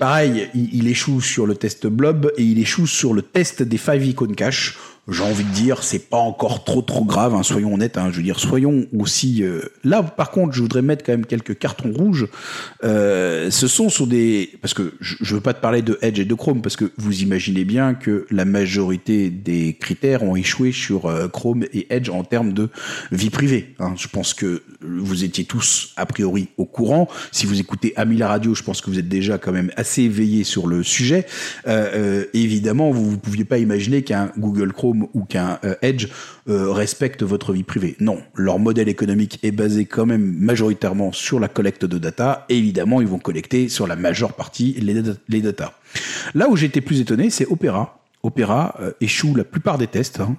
pareil, 0.00 0.48
il, 0.54 0.74
il, 0.74 0.88
échoue 0.88 1.20
sur 1.20 1.46
le 1.46 1.54
test 1.54 1.86
Blob 1.86 2.32
et 2.38 2.42
il 2.42 2.58
échoue 2.58 2.86
sur 2.86 3.12
le 3.12 3.22
test 3.22 3.62
des 3.62 3.78
five 3.78 4.04
icon 4.04 4.28
cache 4.34 4.76
j'ai 5.10 5.24
envie 5.24 5.44
de 5.44 5.50
dire, 5.50 5.82
c'est 5.82 6.08
pas 6.08 6.18
encore 6.18 6.64
trop 6.64 6.82
trop 6.82 7.04
grave. 7.04 7.34
Hein, 7.34 7.42
soyons 7.42 7.74
honnêtes. 7.74 7.98
Hein, 7.98 8.08
je 8.10 8.18
veux 8.18 8.22
dire, 8.22 8.38
soyons 8.38 8.86
aussi. 8.96 9.42
Euh, 9.42 9.62
là, 9.84 10.02
par 10.02 10.30
contre, 10.30 10.54
je 10.54 10.62
voudrais 10.62 10.82
mettre 10.82 11.04
quand 11.04 11.12
même 11.12 11.26
quelques 11.26 11.58
cartons 11.58 11.92
rouges. 11.92 12.28
Euh, 12.84 13.50
ce 13.50 13.66
sont 13.66 13.88
sur 13.88 14.06
des 14.06 14.50
parce 14.62 14.74
que 14.74 14.94
je, 15.00 15.16
je 15.20 15.34
veux 15.34 15.40
pas 15.40 15.54
te 15.54 15.60
parler 15.60 15.82
de 15.82 15.98
Edge 16.02 16.20
et 16.20 16.24
de 16.24 16.34
Chrome 16.34 16.62
parce 16.62 16.76
que 16.76 16.92
vous 16.96 17.22
imaginez 17.22 17.64
bien 17.64 17.94
que 17.94 18.26
la 18.30 18.44
majorité 18.44 19.30
des 19.30 19.76
critères 19.78 20.22
ont 20.22 20.36
échoué 20.36 20.72
sur 20.72 21.06
euh, 21.06 21.28
Chrome 21.28 21.64
et 21.72 21.86
Edge 21.90 22.08
en 22.08 22.22
termes 22.22 22.52
de 22.52 22.68
vie 23.10 23.30
privée. 23.30 23.74
Hein. 23.80 23.94
Je 23.96 24.08
pense 24.08 24.32
que 24.32 24.62
vous 24.80 25.24
étiez 25.24 25.44
tous 25.44 25.92
a 25.96 26.06
priori 26.06 26.48
au 26.56 26.64
courant. 26.64 27.08
Si 27.32 27.46
vous 27.46 27.58
écoutez 27.58 27.92
Ami 27.96 28.16
la 28.16 28.28
radio, 28.28 28.54
je 28.54 28.62
pense 28.62 28.80
que 28.80 28.90
vous 28.90 28.98
êtes 28.98 29.08
déjà 29.08 29.38
quand 29.38 29.52
même 29.52 29.70
assez 29.76 30.02
éveillé 30.02 30.44
sur 30.44 30.66
le 30.66 30.82
sujet. 30.82 31.26
Évidemment, 32.32 32.90
vous 32.90 33.12
ne 33.12 33.16
pouviez 33.16 33.44
pas 33.44 33.58
imaginer 33.58 34.02
qu'un 34.02 34.32
Google 34.38 34.72
Chrome 34.72 34.99
ou 35.14 35.24
qu'un 35.24 35.58
euh, 35.64 35.74
Edge 35.82 36.08
euh, 36.48 36.70
respecte 36.70 37.22
votre 37.22 37.52
vie 37.52 37.62
privée. 37.62 37.96
Non, 38.00 38.20
leur 38.34 38.58
modèle 38.58 38.88
économique 38.88 39.38
est 39.42 39.50
basé 39.50 39.84
quand 39.84 40.06
même 40.06 40.34
majoritairement 40.38 41.12
sur 41.12 41.40
la 41.40 41.48
collecte 41.48 41.84
de 41.84 41.98
data. 41.98 42.46
Évidemment, 42.48 43.00
ils 43.00 43.06
vont 43.06 43.18
collecter 43.18 43.68
sur 43.68 43.86
la 43.86 43.96
majeure 43.96 44.32
partie 44.32 44.72
les, 44.80 45.40
data. 45.40 45.72
Là 46.34 46.48
où 46.48 46.56
j'étais 46.56 46.80
plus 46.80 47.00
étonné, 47.00 47.30
c'est 47.30 47.46
Opera. 47.46 47.96
Opera 48.22 48.76
euh, 48.80 48.92
échoue 49.00 49.34
la 49.34 49.44
plupart 49.44 49.78
des 49.78 49.86
tests. 49.86 50.20
Hein. 50.20 50.36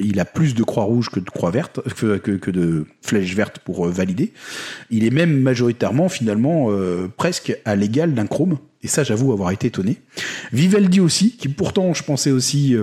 il 0.00 0.20
a 0.20 0.24
plus 0.24 0.54
de 0.54 0.62
croix 0.62 0.84
rouges 0.84 1.08
que 1.08 1.20
de 1.20 1.30
croix 1.30 1.50
vertes, 1.50 1.80
que, 1.94 2.18
que, 2.18 2.50
de 2.50 2.84
flèches 3.00 3.34
vertes 3.34 3.60
pour 3.60 3.86
valider. 3.88 4.32
Il 4.90 5.04
est 5.04 5.10
même 5.10 5.40
majoritairement, 5.40 6.08
finalement, 6.08 6.68
presque 7.16 7.56
à 7.64 7.76
l'égal 7.76 8.12
d'un 8.12 8.26
Chrome. 8.26 8.58
Et 8.82 8.88
ça, 8.88 9.04
j'avoue 9.04 9.32
avoir 9.32 9.50
été 9.50 9.68
étonné. 9.68 9.96
Vivaldi 10.52 11.00
aussi, 11.00 11.36
qui 11.36 11.48
pourtant, 11.48 11.94
je 11.94 12.04
pensais 12.04 12.30
aussi 12.30 12.76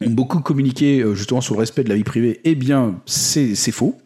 ont 0.00 0.10
beaucoup 0.10 0.40
communiqué 0.40 1.00
euh, 1.00 1.14
justement 1.14 1.40
sur 1.40 1.54
le 1.54 1.60
respect 1.60 1.84
de 1.84 1.88
la 1.88 1.94
vie 1.94 2.04
privée, 2.04 2.40
eh 2.44 2.54
bien, 2.54 3.00
c'est 3.06 3.54
faux. 3.72 3.98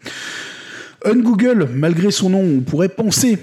Ungoogle, 1.04 1.68
malgré 1.72 2.10
son 2.10 2.30
nom, 2.30 2.42
on 2.42 2.60
pourrait 2.60 2.88
penser 2.88 3.38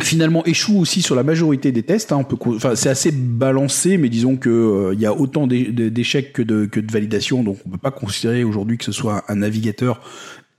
finalement 0.00 0.44
échoue 0.44 0.78
aussi 0.78 1.02
sur 1.02 1.14
la 1.14 1.22
majorité 1.22 1.70
des 1.70 1.82
tests. 1.82 2.12
Hein. 2.12 2.26
Enfin, 2.46 2.74
c'est 2.74 2.88
assez 2.88 3.12
balancé, 3.12 3.98
mais 3.98 4.08
disons 4.08 4.36
que 4.36 4.50
euh, 4.50 4.94
il 4.94 5.00
y 5.00 5.06
a 5.06 5.14
autant 5.14 5.46
d'échecs 5.46 6.32
que 6.32 6.42
de, 6.42 6.68
validations, 6.90 7.42
donc 7.42 7.58
on 7.66 7.70
peut 7.70 7.78
pas 7.78 7.90
considérer 7.90 8.44
aujourd'hui 8.44 8.78
que 8.78 8.84
ce 8.84 8.92
soit 8.92 9.24
un 9.28 9.36
navigateur 9.36 10.00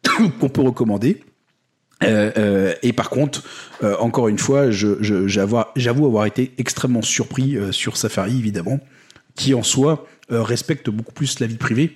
qu'on 0.40 0.50
peut 0.50 0.62
recommander. 0.62 1.22
Euh, 2.04 2.74
et 2.84 2.92
par 2.92 3.10
contre, 3.10 3.44
encore 4.00 4.28
une 4.28 4.40
fois, 4.40 4.72
j'avoue 4.72 6.06
avoir 6.06 6.26
été 6.26 6.52
extrêmement 6.58 7.02
surpris 7.02 7.58
sur 7.72 7.96
Safari, 7.96 8.38
évidemment, 8.38 8.82
qui 9.36 9.54
en 9.54 9.64
soi 9.64 10.08
euh, 10.32 10.44
respecte 10.44 10.90
beaucoup 10.90 11.14
plus 11.14 11.40
la 11.40 11.48
vie 11.48 11.58
privée 11.58 11.96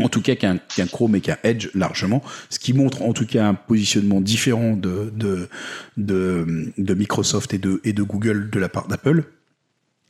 en 0.00 0.08
tout 0.08 0.22
cas 0.22 0.36
qu'un 0.36 0.58
Chrome 0.90 1.16
et 1.16 1.20
qu'un 1.20 1.38
Edge 1.42 1.70
largement, 1.74 2.22
ce 2.50 2.58
qui 2.58 2.72
montre 2.72 3.02
en 3.02 3.12
tout 3.12 3.26
cas 3.26 3.46
un 3.46 3.54
positionnement 3.54 4.20
différent 4.20 4.74
de, 4.74 5.12
de, 5.14 5.48
de, 5.96 6.72
de 6.78 6.94
Microsoft 6.94 7.52
et 7.52 7.58
de, 7.58 7.80
et 7.84 7.92
de 7.92 8.02
Google 8.02 8.48
de 8.50 8.58
la 8.60 8.68
part 8.68 8.86
d'Apple. 8.86 9.24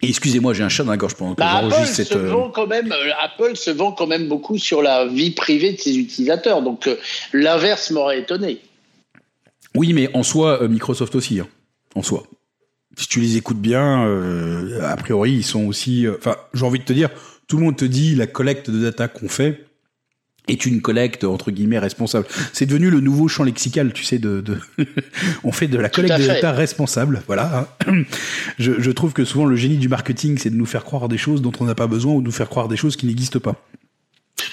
Et 0.03 0.09
excusez-moi, 0.09 0.53
j'ai 0.53 0.63
un 0.63 0.69
chat 0.69 0.85
dans 0.85 0.93
la 0.93 0.97
gorge 0.97 1.15
pendant 1.15 1.35
que 1.35 1.41
Bah, 1.41 1.57
Apple, 1.57 1.71
j'enregistre 1.71 1.97
cette. 1.97 2.09
se 2.09 2.19
euh, 2.19 2.31
vend 2.31 2.51
quand 2.51 2.67
même, 2.69 2.93
euh, 2.93 3.11
Apple 3.21 3.57
se 3.57 3.71
vend 3.71 3.93
quand 3.93 4.07
même 4.07 4.29
beaucoup 4.29 4.59
sur 4.59 4.81
la 4.83 5.07
vie 5.07 5.33
privée 5.33 5.73
de 5.73 5.81
ses 5.81 5.97
utilisateurs. 5.97 6.63
Donc 6.63 6.87
euh, 6.87 6.97
l'inverse 7.33 7.91
m'aurait 7.91 8.21
étonné. 8.21 8.61
Oui, 9.75 9.93
mais 9.95 10.09
en 10.15 10.23
soi, 10.23 10.63
euh, 10.63 10.69
Microsoft 10.69 11.15
aussi, 11.15 11.41
hein, 11.41 11.49
en 11.95 12.03
soi. 12.03 12.25
Si 12.99 13.07
tu 13.09 13.21
les 13.21 13.37
écoutes 13.37 13.61
bien, 13.61 14.05
euh, 14.07 14.83
a 14.83 14.97
priori, 14.97 15.33
ils 15.33 15.45
sont 15.45 15.65
aussi. 15.67 16.07
euh, 16.07 16.17
Enfin, 16.19 16.37
j'ai 16.53 16.65
envie 16.65 16.81
de 16.81 16.85
te 16.85 16.93
dire, 16.93 17.09
tout 17.47 17.57
le 17.57 17.63
monde 17.65 17.77
te 17.77 17.85
dit 17.85 18.15
la 18.17 18.27
collecte 18.27 18.71
de 18.71 18.81
data 18.83 19.07
qu'on 19.09 19.29
fait 19.29 19.65
est 20.49 20.67
une 20.67 20.81
collecte 20.81 21.25
entre 21.25 21.51
guillemets 21.51 21.79
responsable. 21.79 22.27
C'est 22.53 22.67
devenu 22.67 22.91
le 22.91 23.01
nouveau 23.01 23.29
champ 23.29 23.45
lexical, 23.45 23.93
tu 23.93 24.03
sais. 24.03 24.19
De, 24.19 24.41
de 24.41 24.59
on 25.45 25.53
fait 25.53 25.69
de 25.69 25.79
la 25.79 25.89
collecte 25.91 26.19
de 26.19 26.27
data 26.27 26.53
responsable. 26.53 27.23
Voilà. 27.29 27.69
hein. 27.87 28.03
Je, 28.59 28.73
je 28.81 28.91
trouve 28.91 29.13
que 29.13 29.25
souvent 29.25 29.45
le 29.45 29.55
génie 29.57 29.77
du 29.77 29.89
marketing, 29.89 30.37
c'est 30.39 30.51
de 30.51 30.57
nous 30.57 30.67
faire 30.67 30.85
croire 30.85 31.09
des 31.09 31.19
choses 31.19 31.41
dont 31.43 31.53
on 31.61 31.65
n'a 31.65 31.75
pas 31.77 31.87
besoin 31.87 32.15
ou 32.15 32.21
de 32.21 32.27
nous 32.27 32.33
faire 32.33 32.49
croire 32.49 32.67
des 32.67 32.77
choses 32.77 32.97
qui 32.97 33.07
n'existent 33.07 33.39
pas 33.41 33.63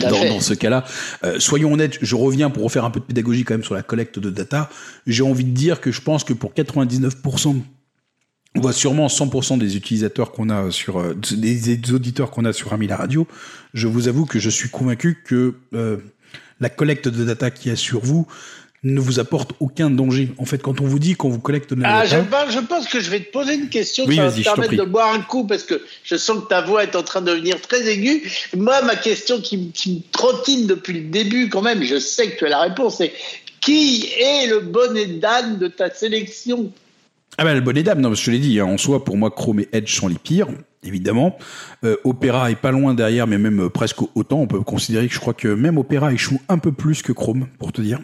dans, 0.02 0.10
dans 0.26 0.40
ce 0.42 0.54
cas-là, 0.54 0.84
euh, 1.24 1.40
soyons 1.40 1.72
honnêtes, 1.74 1.98
je 2.02 2.16
reviens 2.16 2.50
pour 2.50 2.64
refaire 2.64 2.84
un 2.86 2.90
peu 2.92 3.00
de 3.00 3.06
pédagogie 3.06 3.44
quand 3.44 3.54
même 3.54 3.64
sur 3.64 3.76
la 3.76 3.84
collecte 3.84 4.20
de 4.20 4.30
data. 4.30 4.70
J'ai 5.08 5.24
envie 5.24 5.46
de 5.46 5.52
dire 5.52 5.80
que 5.80 5.92
je 5.92 6.02
pense 6.02 6.24
que 6.24 6.34
pour 6.34 6.54
99%, 6.54 7.62
on 8.56 8.62
voit 8.62 8.74
sûrement 8.74 9.08
100% 9.08 9.58
des 9.58 9.76
utilisateurs 9.76 10.32
qu'on 10.32 10.50
a 10.50 10.72
sur, 10.72 11.00
euh, 11.00 11.14
des, 11.32 11.76
des 11.78 11.94
auditeurs 11.94 12.32
qu'on 12.32 12.46
a 12.46 12.54
sur 12.54 12.74
Ami 12.74 12.88
la 12.88 12.98
radio, 12.98 13.28
je 13.74 13.88
vous 13.88 14.08
avoue 14.08 14.26
que 14.26 14.40
je 14.40 14.50
suis 14.50 14.70
convaincu 14.70 15.22
que 15.26 15.56
euh, 15.74 15.98
la 16.60 16.70
collecte 16.70 17.08
de 17.08 17.24
data 17.26 17.52
qu'il 17.52 17.70
y 17.72 17.74
a 17.74 17.76
sur 17.78 18.00
vous 18.00 18.28
ne 18.84 19.00
vous 19.00 19.20
apporte 19.20 19.54
aucun 19.60 19.90
danger. 19.90 20.32
En 20.38 20.46
fait, 20.46 20.62
quand 20.62 20.80
on 20.80 20.86
vous 20.86 21.00
dit 21.00 21.16
qu'on 21.16 21.30
vous 21.30 21.40
collecte 21.40 21.74
de 21.74 21.82
la 21.82 21.98
Ah, 21.98 22.06
je, 22.06 22.12
data, 22.18 22.46
pense- 22.46 22.54
je 22.54 22.60
pense 22.60 22.88
que 22.88 23.00
je 23.00 23.10
vais 23.10 23.20
te 23.20 23.32
poser 23.32 23.56
une 23.56 23.68
question. 23.70 24.06
Oui, 24.08 24.16
ça 24.18 24.28
va 24.28 24.32
te 24.32 24.42
permettre 24.44 24.76
de 24.76 24.84
boire 24.84 25.12
un 25.14 25.22
coup 25.22 25.46
parce 25.48 25.64
que 25.64 25.82
je 26.04 26.16
sens 26.16 26.44
que 26.44 26.48
ta 26.50 26.62
voix 26.62 26.84
est 26.84 26.96
en 26.96 27.02
train 27.02 27.22
de 27.22 27.32
devenir 27.32 27.60
très 27.62 27.88
aiguë. 27.90 28.22
Moi, 28.56 28.80
ma 28.84 28.96
question 28.96 29.42
qui, 29.42 29.58
me- 29.58 29.72
qui 29.72 29.96
me 29.96 30.12
trottine 30.12 30.68
depuis 30.68 30.94
le 30.94 31.10
début, 31.10 31.50
quand 31.50 31.64
même, 31.64 31.82
je 31.84 31.98
sais 31.98 32.30
que 32.32 32.38
tu 32.38 32.46
as 32.46 32.50
la 32.50 32.62
réponse, 32.62 32.98
c'est 32.98 33.12
qui 33.60 34.06
est 34.20 34.46
le 34.48 34.60
bonnet 34.60 35.08
d'âne 35.08 35.58
de 35.58 35.68
ta 35.68 35.90
sélection? 35.90 36.72
Ah 37.38 37.44
ben 37.44 37.54
le 37.54 37.62
bonnet 37.62 37.84
d'âme, 37.84 38.00
non, 38.00 38.14
je 38.14 38.24
te 38.24 38.32
l'ai 38.32 38.40
dit, 38.40 38.60
hein, 38.60 38.66
en 38.66 38.78
soi, 38.78 39.04
pour 39.04 39.18
moi, 39.18 39.30
Chrome 39.30 39.60
et 39.60 39.70
Edge 39.74 39.94
sont 39.94 40.08
les 40.08 40.18
pires, 40.18 40.48
évidemment. 40.84 41.38
Euh, 41.84 41.98
Opera 42.06 42.50
est 42.50 42.56
pas 42.56 42.72
loin 42.72 42.94
derrière, 42.94 43.28
mais 43.28 43.38
même 43.38 43.64
euh, 43.64 43.70
presque 43.70 44.02
autant. 44.16 44.40
On 44.40 44.48
peut 44.48 44.62
considérer 44.62 45.08
que 45.08 45.14
je 45.14 45.20
crois 45.20 45.34
que 45.34 45.50
même 45.50 45.78
Opera 45.78 46.14
échoue 46.14 46.40
un 46.48 46.58
peu 46.58 46.72
plus 46.72 47.02
que 47.02 47.12
Chrome, 47.12 47.48
pour 47.60 47.74
te 47.74 47.82
dire. 47.82 48.00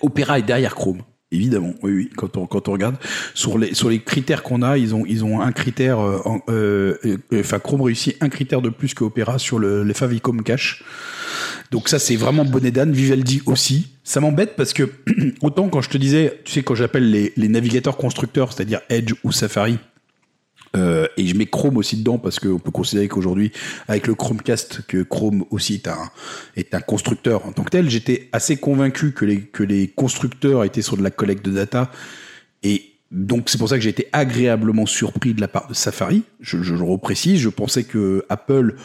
Opera 0.00 0.38
est 0.38 0.42
derrière 0.42 0.74
Chrome. 0.74 1.02
Évidemment, 1.34 1.74
oui, 1.82 1.92
oui. 1.92 2.10
Quand 2.16 2.36
on 2.36 2.46
quand 2.46 2.68
on 2.68 2.72
regarde 2.72 2.96
sur 3.34 3.58
les 3.58 3.74
sur 3.74 3.90
les 3.90 4.00
critères 4.00 4.44
qu'on 4.44 4.62
a, 4.62 4.78
ils 4.78 4.94
ont 4.94 5.04
ils 5.04 5.24
ont 5.24 5.40
un 5.40 5.50
critère, 5.50 5.98
euh, 5.98 6.20
euh, 6.48 6.96
euh, 7.04 7.40
enfin 7.40 7.58
Chrome 7.58 7.82
réussit 7.82 8.16
un 8.20 8.28
critère 8.28 8.62
de 8.62 8.68
plus 8.68 8.94
que 8.94 9.02
Opera 9.02 9.38
sur 9.40 9.58
le 9.58 9.82
les 9.82 9.94
favicom 9.94 10.44
cache. 10.44 10.84
Donc 11.74 11.88
ça 11.88 11.98
c'est 11.98 12.14
vraiment 12.14 12.44
bonnet 12.44 12.70
d'âne. 12.70 12.92
Vivaldi 12.92 13.42
aussi. 13.46 13.88
Ça 14.04 14.20
m'embête 14.20 14.54
parce 14.54 14.72
que 14.72 14.92
autant 15.42 15.68
quand 15.68 15.80
je 15.80 15.90
te 15.90 15.98
disais, 15.98 16.40
tu 16.44 16.52
sais 16.52 16.62
quand 16.62 16.76
j'appelle 16.76 17.10
les 17.10 17.48
navigateurs 17.48 17.96
constructeurs, 17.96 18.52
c'est-à-dire 18.52 18.80
Edge 18.90 19.14
ou 19.24 19.32
Safari, 19.32 19.78
euh, 20.76 21.08
et 21.16 21.26
je 21.26 21.34
mets 21.34 21.46
Chrome 21.46 21.76
aussi 21.76 21.96
dedans 21.96 22.18
parce 22.18 22.38
qu'on 22.38 22.60
peut 22.60 22.70
considérer 22.70 23.08
qu'aujourd'hui, 23.08 23.50
avec 23.88 24.06
le 24.06 24.14
Chromecast, 24.14 24.82
que 24.86 25.02
Chrome 25.02 25.46
aussi 25.50 25.74
est 25.74 25.88
un, 25.88 26.10
est 26.54 26.76
un 26.76 26.80
constructeur 26.80 27.44
en 27.44 27.50
tant 27.50 27.64
que 27.64 27.70
tel, 27.70 27.90
j'étais 27.90 28.28
assez 28.30 28.56
convaincu 28.56 29.10
que 29.10 29.24
les, 29.24 29.40
que 29.40 29.64
les 29.64 29.88
constructeurs 29.88 30.62
étaient 30.62 30.80
sur 30.80 30.96
de 30.96 31.02
la 31.02 31.10
collecte 31.10 31.44
de 31.44 31.50
data. 31.50 31.90
Et 32.62 32.92
donc, 33.10 33.50
c'est 33.50 33.58
pour 33.58 33.68
ça 33.68 33.76
que 33.76 33.82
j'ai 33.82 33.90
été 33.90 34.08
agréablement 34.12 34.86
surpris 34.86 35.34
de 35.34 35.40
la 35.40 35.48
part 35.48 35.66
de 35.66 35.74
Safari. 35.74 36.22
Je, 36.40 36.62
je 36.62 36.74
le 36.74 36.84
reprécise, 36.84 37.40
je 37.40 37.48
pensais 37.48 37.82
que 37.82 38.24
Apple, 38.28 38.76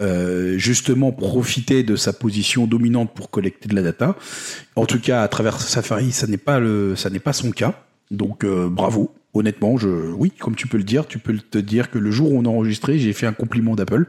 euh, 0.00 0.56
justement, 0.58 1.10
profitait 1.10 1.82
de 1.82 1.96
sa 1.96 2.12
position 2.12 2.66
dominante 2.66 3.12
pour 3.14 3.30
collecter 3.30 3.68
de 3.68 3.74
la 3.74 3.82
data. 3.82 4.16
En 4.76 4.86
tout 4.86 5.00
cas, 5.00 5.22
à 5.22 5.28
travers 5.28 5.60
Safari, 5.60 6.12
ça 6.12 6.26
n'est 6.26 6.36
pas 6.36 6.60
le, 6.60 6.94
ça 6.96 7.10
n'est 7.10 7.18
pas 7.18 7.32
son 7.32 7.50
cas. 7.50 7.84
Donc, 8.10 8.44
euh, 8.44 8.68
bravo. 8.68 9.14
Honnêtement, 9.34 9.76
je, 9.76 9.88
oui, 9.88 10.30
comme 10.30 10.56
tu 10.56 10.66
peux 10.66 10.78
le 10.78 10.84
dire, 10.84 11.06
tu 11.06 11.18
peux 11.18 11.36
te 11.36 11.58
dire 11.58 11.90
que 11.90 11.98
le 11.98 12.10
jour 12.10 12.32
où 12.32 12.38
on 12.38 12.44
a 12.44 12.48
enregistré, 12.48 12.98
j'ai 12.98 13.12
fait 13.12 13.26
un 13.26 13.34
compliment 13.34 13.76
d'Apple. 13.76 14.06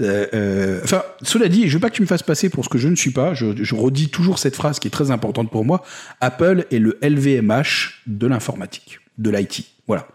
Euh, 0.00 0.80
enfin, 0.82 1.02
cela 1.22 1.48
dit, 1.48 1.68
je 1.68 1.74
veux 1.74 1.80
pas 1.80 1.90
que 1.90 1.96
tu 1.96 2.02
me 2.02 2.06
fasses 2.06 2.22
passer 2.22 2.48
pour 2.48 2.64
ce 2.64 2.70
que 2.70 2.78
je 2.78 2.88
ne 2.88 2.96
suis 2.96 3.10
pas. 3.10 3.34
Je, 3.34 3.62
je 3.62 3.74
redis 3.74 4.08
toujours 4.08 4.38
cette 4.38 4.56
phrase 4.56 4.78
qui 4.78 4.88
est 4.88 4.90
très 4.90 5.10
importante 5.10 5.50
pour 5.50 5.64
moi. 5.64 5.84
Apple 6.20 6.64
est 6.70 6.78
le 6.78 6.98
LVMH 7.02 8.02
de 8.06 8.26
l'informatique, 8.26 9.00
de 9.18 9.30
l'IT. 9.30 9.66
Voilà. 9.86 10.08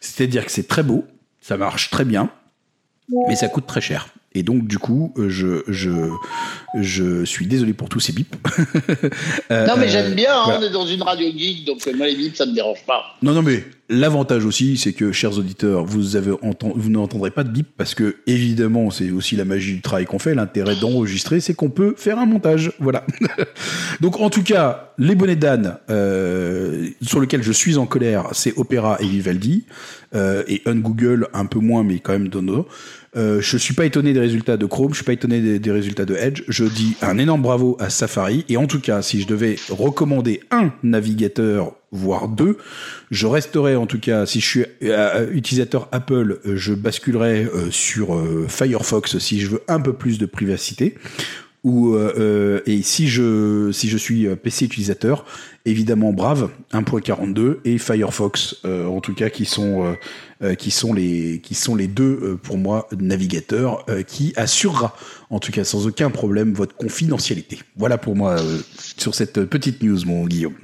C'est-à-dire 0.00 0.44
que 0.44 0.50
c'est 0.50 0.68
très 0.68 0.82
beau, 0.82 1.06
ça 1.40 1.56
marche 1.56 1.90
très 1.90 2.04
bien, 2.04 2.30
mais 3.28 3.36
ça 3.36 3.48
coûte 3.48 3.66
très 3.66 3.80
cher. 3.80 4.08
Et 4.36 4.42
donc, 4.42 4.66
du 4.66 4.78
coup, 4.78 5.12
euh, 5.16 5.28
je, 5.28 5.62
je, 5.68 6.10
je 6.74 7.24
suis 7.24 7.46
désolé 7.46 7.72
pour 7.72 7.88
tous 7.88 8.00
ces 8.00 8.12
bips. 8.12 8.34
Euh, 9.50 9.66
Non, 9.66 9.74
mais 9.76 9.86
euh, 9.86 9.88
j'aime 9.88 10.14
bien, 10.14 10.32
hein, 10.36 10.42
voilà. 10.44 10.60
on 10.60 10.62
est 10.64 10.70
dans 10.70 10.86
une 10.86 11.02
radio 11.02 11.26
geek, 11.28 11.64
donc 11.64 11.86
euh, 11.86 11.92
moi, 11.94 12.06
les 12.08 12.16
bips, 12.16 12.36
ça 12.36 12.44
me 12.46 12.52
dérange 12.52 12.84
pas. 12.84 13.04
Non, 13.22 13.32
non, 13.32 13.42
mais 13.42 13.64
l'avantage 13.88 14.44
aussi, 14.44 14.76
c'est 14.76 14.92
que, 14.92 15.12
chers 15.12 15.38
auditeurs, 15.38 15.84
vous 15.84 16.16
avez 16.16 16.32
vous 16.74 16.90
n'entendrez 16.90 17.30
pas 17.30 17.44
de 17.44 17.50
bip 17.50 17.68
parce 17.76 17.94
que, 17.94 18.16
évidemment, 18.26 18.90
c'est 18.90 19.10
aussi 19.10 19.36
la 19.36 19.44
magie 19.44 19.74
du 19.74 19.80
travail 19.80 20.06
qu'on 20.06 20.18
fait. 20.18 20.34
L'intérêt 20.34 20.76
d'enregistrer, 20.76 21.40
c'est 21.40 21.54
qu'on 21.54 21.70
peut 21.70 21.94
faire 21.96 22.18
un 22.18 22.26
montage. 22.26 22.72
Voilà. 22.78 23.04
Donc, 24.00 24.20
en 24.20 24.30
tout 24.30 24.42
cas, 24.42 24.92
les 24.98 25.14
bonnets 25.14 25.36
d'âne, 25.36 25.78
euh, 25.90 26.88
sur 27.02 27.20
lesquels 27.20 27.42
je 27.42 27.52
suis 27.52 27.76
en 27.76 27.86
colère, 27.86 28.28
c'est 28.32 28.56
Opera 28.56 28.96
et 29.00 29.06
Vivaldi, 29.06 29.64
euh, 30.14 30.44
et 30.48 30.62
Ungoogle 30.66 31.28
un 31.32 31.46
peu 31.46 31.58
moins, 31.58 31.82
mais 31.84 31.98
quand 31.98 32.12
même 32.12 32.28
Dono. 32.28 32.66
Euh, 33.16 33.40
je 33.40 33.56
suis 33.56 33.74
pas 33.74 33.84
étonné 33.84 34.12
des 34.12 34.20
résultats 34.20 34.56
de 34.56 34.66
Chrome, 34.66 34.90
je 34.90 34.96
suis 34.96 35.04
pas 35.04 35.12
étonné 35.12 35.40
des, 35.40 35.58
des 35.58 35.70
résultats 35.70 36.04
de 36.04 36.16
Edge. 36.16 36.42
Je 36.48 36.64
dis 36.64 36.96
un 37.00 37.18
énorme 37.18 37.42
bravo 37.42 37.76
à 37.78 37.90
Safari. 37.90 38.44
Et 38.48 38.56
en 38.56 38.66
tout 38.66 38.80
cas, 38.80 39.02
si 39.02 39.20
je 39.20 39.26
devais 39.26 39.56
recommander 39.68 40.40
un 40.50 40.72
navigateur, 40.82 41.74
voire 41.94 42.28
deux, 42.28 42.58
je 43.10 43.26
resterai 43.26 43.76
en 43.76 43.86
tout 43.86 44.00
cas, 44.00 44.26
si 44.26 44.40
je 44.40 44.46
suis 44.46 44.64
euh, 44.82 45.30
utilisateur 45.32 45.88
Apple, 45.92 46.40
euh, 46.44 46.56
je 46.56 46.74
basculerai 46.74 47.44
euh, 47.44 47.70
sur 47.70 48.20
Firefox 48.48 49.18
si 49.18 49.40
je 49.40 49.48
veux 49.48 49.62
un 49.68 49.80
peu 49.80 49.92
plus 49.92 50.18
de 50.18 50.26
privacité. 50.26 50.96
Ou 51.62 51.96
et 52.66 52.82
si 52.82 53.08
je 53.08 53.70
si 53.72 53.88
je 53.88 53.96
suis 53.96 54.26
PC 54.36 54.66
utilisateur, 54.66 55.24
évidemment 55.64 56.12
Brave 56.12 56.50
1.42 56.74 57.60
et 57.64 57.78
Firefox 57.78 58.56
en 58.64 59.00
tout 59.00 59.14
cas 59.14 59.30
qui 59.30 59.46
sont 59.46 59.96
qui 60.58 60.70
sont 60.70 60.92
les 60.92 61.40
qui 61.42 61.54
sont 61.54 61.74
les 61.74 61.86
deux 61.86 62.38
pour 62.42 62.58
moi 62.58 62.86
navigateurs 63.00 63.86
qui 64.06 64.34
assurera 64.36 64.94
en 65.30 65.38
tout 65.38 65.52
cas 65.52 65.64
sans 65.64 65.86
aucun 65.86 66.10
problème 66.10 66.52
votre 66.52 66.76
confidentialité. 66.76 67.60
Voilà 67.78 67.96
pour 67.96 68.14
moi 68.14 68.36
sur 68.98 69.14
cette 69.14 69.46
petite 69.46 69.82
news 69.82 70.04
mon 70.04 70.26
Guillaume. 70.26 70.56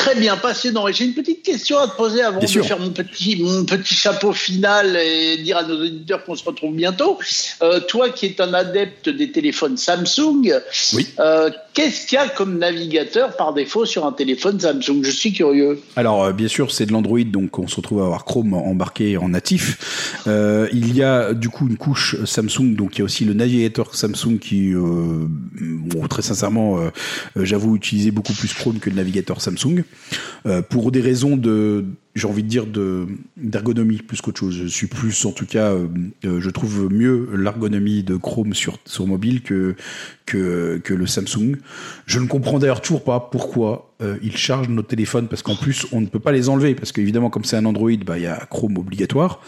Très 0.00 0.14
bien, 0.14 0.36
passionnant. 0.38 0.88
Et 0.88 0.94
j'ai 0.94 1.04
une 1.04 1.12
petite 1.12 1.42
question 1.42 1.76
à 1.78 1.86
te 1.86 1.94
poser 1.94 2.22
avant 2.22 2.38
Bien 2.38 2.46
de 2.46 2.50
sûr. 2.50 2.64
faire 2.64 2.78
mon 2.78 2.88
petit, 2.90 3.36
mon 3.42 3.64
petit 3.66 3.94
chapeau 3.94 4.32
final 4.32 4.96
et 4.96 5.36
dire 5.36 5.58
à 5.58 5.62
nos 5.62 5.78
auditeurs 5.78 6.24
qu'on 6.24 6.34
se 6.34 6.42
retrouve 6.44 6.74
bientôt. 6.74 7.18
Euh, 7.62 7.80
toi 7.80 8.08
qui 8.08 8.24
es 8.26 8.40
un 8.40 8.54
adepte 8.54 9.10
des 9.10 9.30
téléphones 9.30 9.76
Samsung, 9.76 10.54
Oui. 10.94 11.06
euh, 11.18 11.50
qu'est-ce 11.74 12.06
qu'il 12.06 12.16
y 12.16 12.18
a 12.18 12.28
comme 12.28 12.56
navigateur 12.58 13.36
par 13.36 13.52
défaut 13.52 13.84
sur 13.84 14.06
un 14.06 14.12
téléphone 14.12 14.58
Samsung? 14.58 15.02
Je 15.02 15.10
suis 15.10 15.34
curieux. 15.34 15.78
Alors 15.96 16.24
euh, 16.24 16.32
bien 16.32 16.48
sûr 16.48 16.70
c'est 16.72 16.86
de 16.86 16.92
l'Android 16.92 17.20
donc 17.24 17.58
on 17.58 17.68
se 17.68 17.76
retrouve 17.76 18.00
à 18.00 18.06
avoir 18.06 18.24
Chrome 18.24 18.54
embarqué 18.54 19.18
en 19.18 19.28
natif. 19.28 20.16
Il 20.26 20.96
y 20.96 21.02
a 21.02 21.34
du 21.34 21.50
coup 21.50 21.68
une 21.68 21.76
couche 21.76 22.16
Samsung 22.24 22.74
donc 22.74 22.96
il 22.96 23.00
y 23.00 23.02
a 23.02 23.04
aussi 23.04 23.26
le 23.26 23.34
navigateur 23.34 23.94
Samsung 23.94 24.38
qui 24.40 24.72
bon 24.72 26.06
très 26.08 26.22
sincèrement 26.22 26.78
j'avoue 27.36 27.76
utiliser 27.76 28.10
beaucoup 28.10 28.32
plus 28.32 28.52
Chrome 28.54 28.78
que 28.78 28.88
le 28.88 28.96
navigateur 28.96 29.40
Samsung 29.42 29.84
Euh, 30.46 30.62
pour 30.62 30.90
des 30.90 31.00
raisons 31.00 31.36
de 31.36 31.84
j'ai 32.14 32.26
envie 32.26 32.42
de 32.42 32.48
dire 32.48 32.66
de 32.66 33.06
d'ergonomie 33.36 33.98
plus 33.98 34.20
qu'autre 34.20 34.40
chose. 34.40 34.54
Je 34.54 34.66
suis 34.66 34.86
plus 34.86 35.26
en 35.26 35.32
tout 35.32 35.46
cas 35.46 35.72
euh, 35.72 35.86
euh, 36.24 36.40
je 36.40 36.50
trouve 36.50 36.88
mieux 36.90 37.28
l'ergonomie 37.34 38.02
de 38.02 38.16
Chrome 38.16 38.54
sur 38.54 38.78
mobile 39.06 39.42
que 39.42 39.74
que 40.26 40.80
que 40.82 40.94
le 40.94 41.06
Samsung. 41.06 41.56
Je 42.06 42.18
ne 42.18 42.26
comprends 42.26 42.58
d'ailleurs 42.58 42.80
toujours 42.80 43.04
pas 43.04 43.20
pourquoi 43.20 43.89
euh, 44.02 44.16
ils 44.22 44.36
chargent 44.36 44.68
nos 44.68 44.82
téléphones 44.82 45.28
parce 45.28 45.42
qu'en 45.42 45.56
plus 45.56 45.86
on 45.92 46.00
ne 46.00 46.06
peut 46.06 46.18
pas 46.20 46.32
les 46.32 46.48
enlever 46.48 46.74
parce 46.74 46.92
qu'évidemment 46.92 47.30
comme 47.30 47.44
c'est 47.44 47.56
un 47.56 47.64
Android 47.64 47.90
bah 48.04 48.18
il 48.18 48.24
y 48.24 48.26
a 48.26 48.46
Chrome 48.50 48.78
obligatoire. 48.78 49.40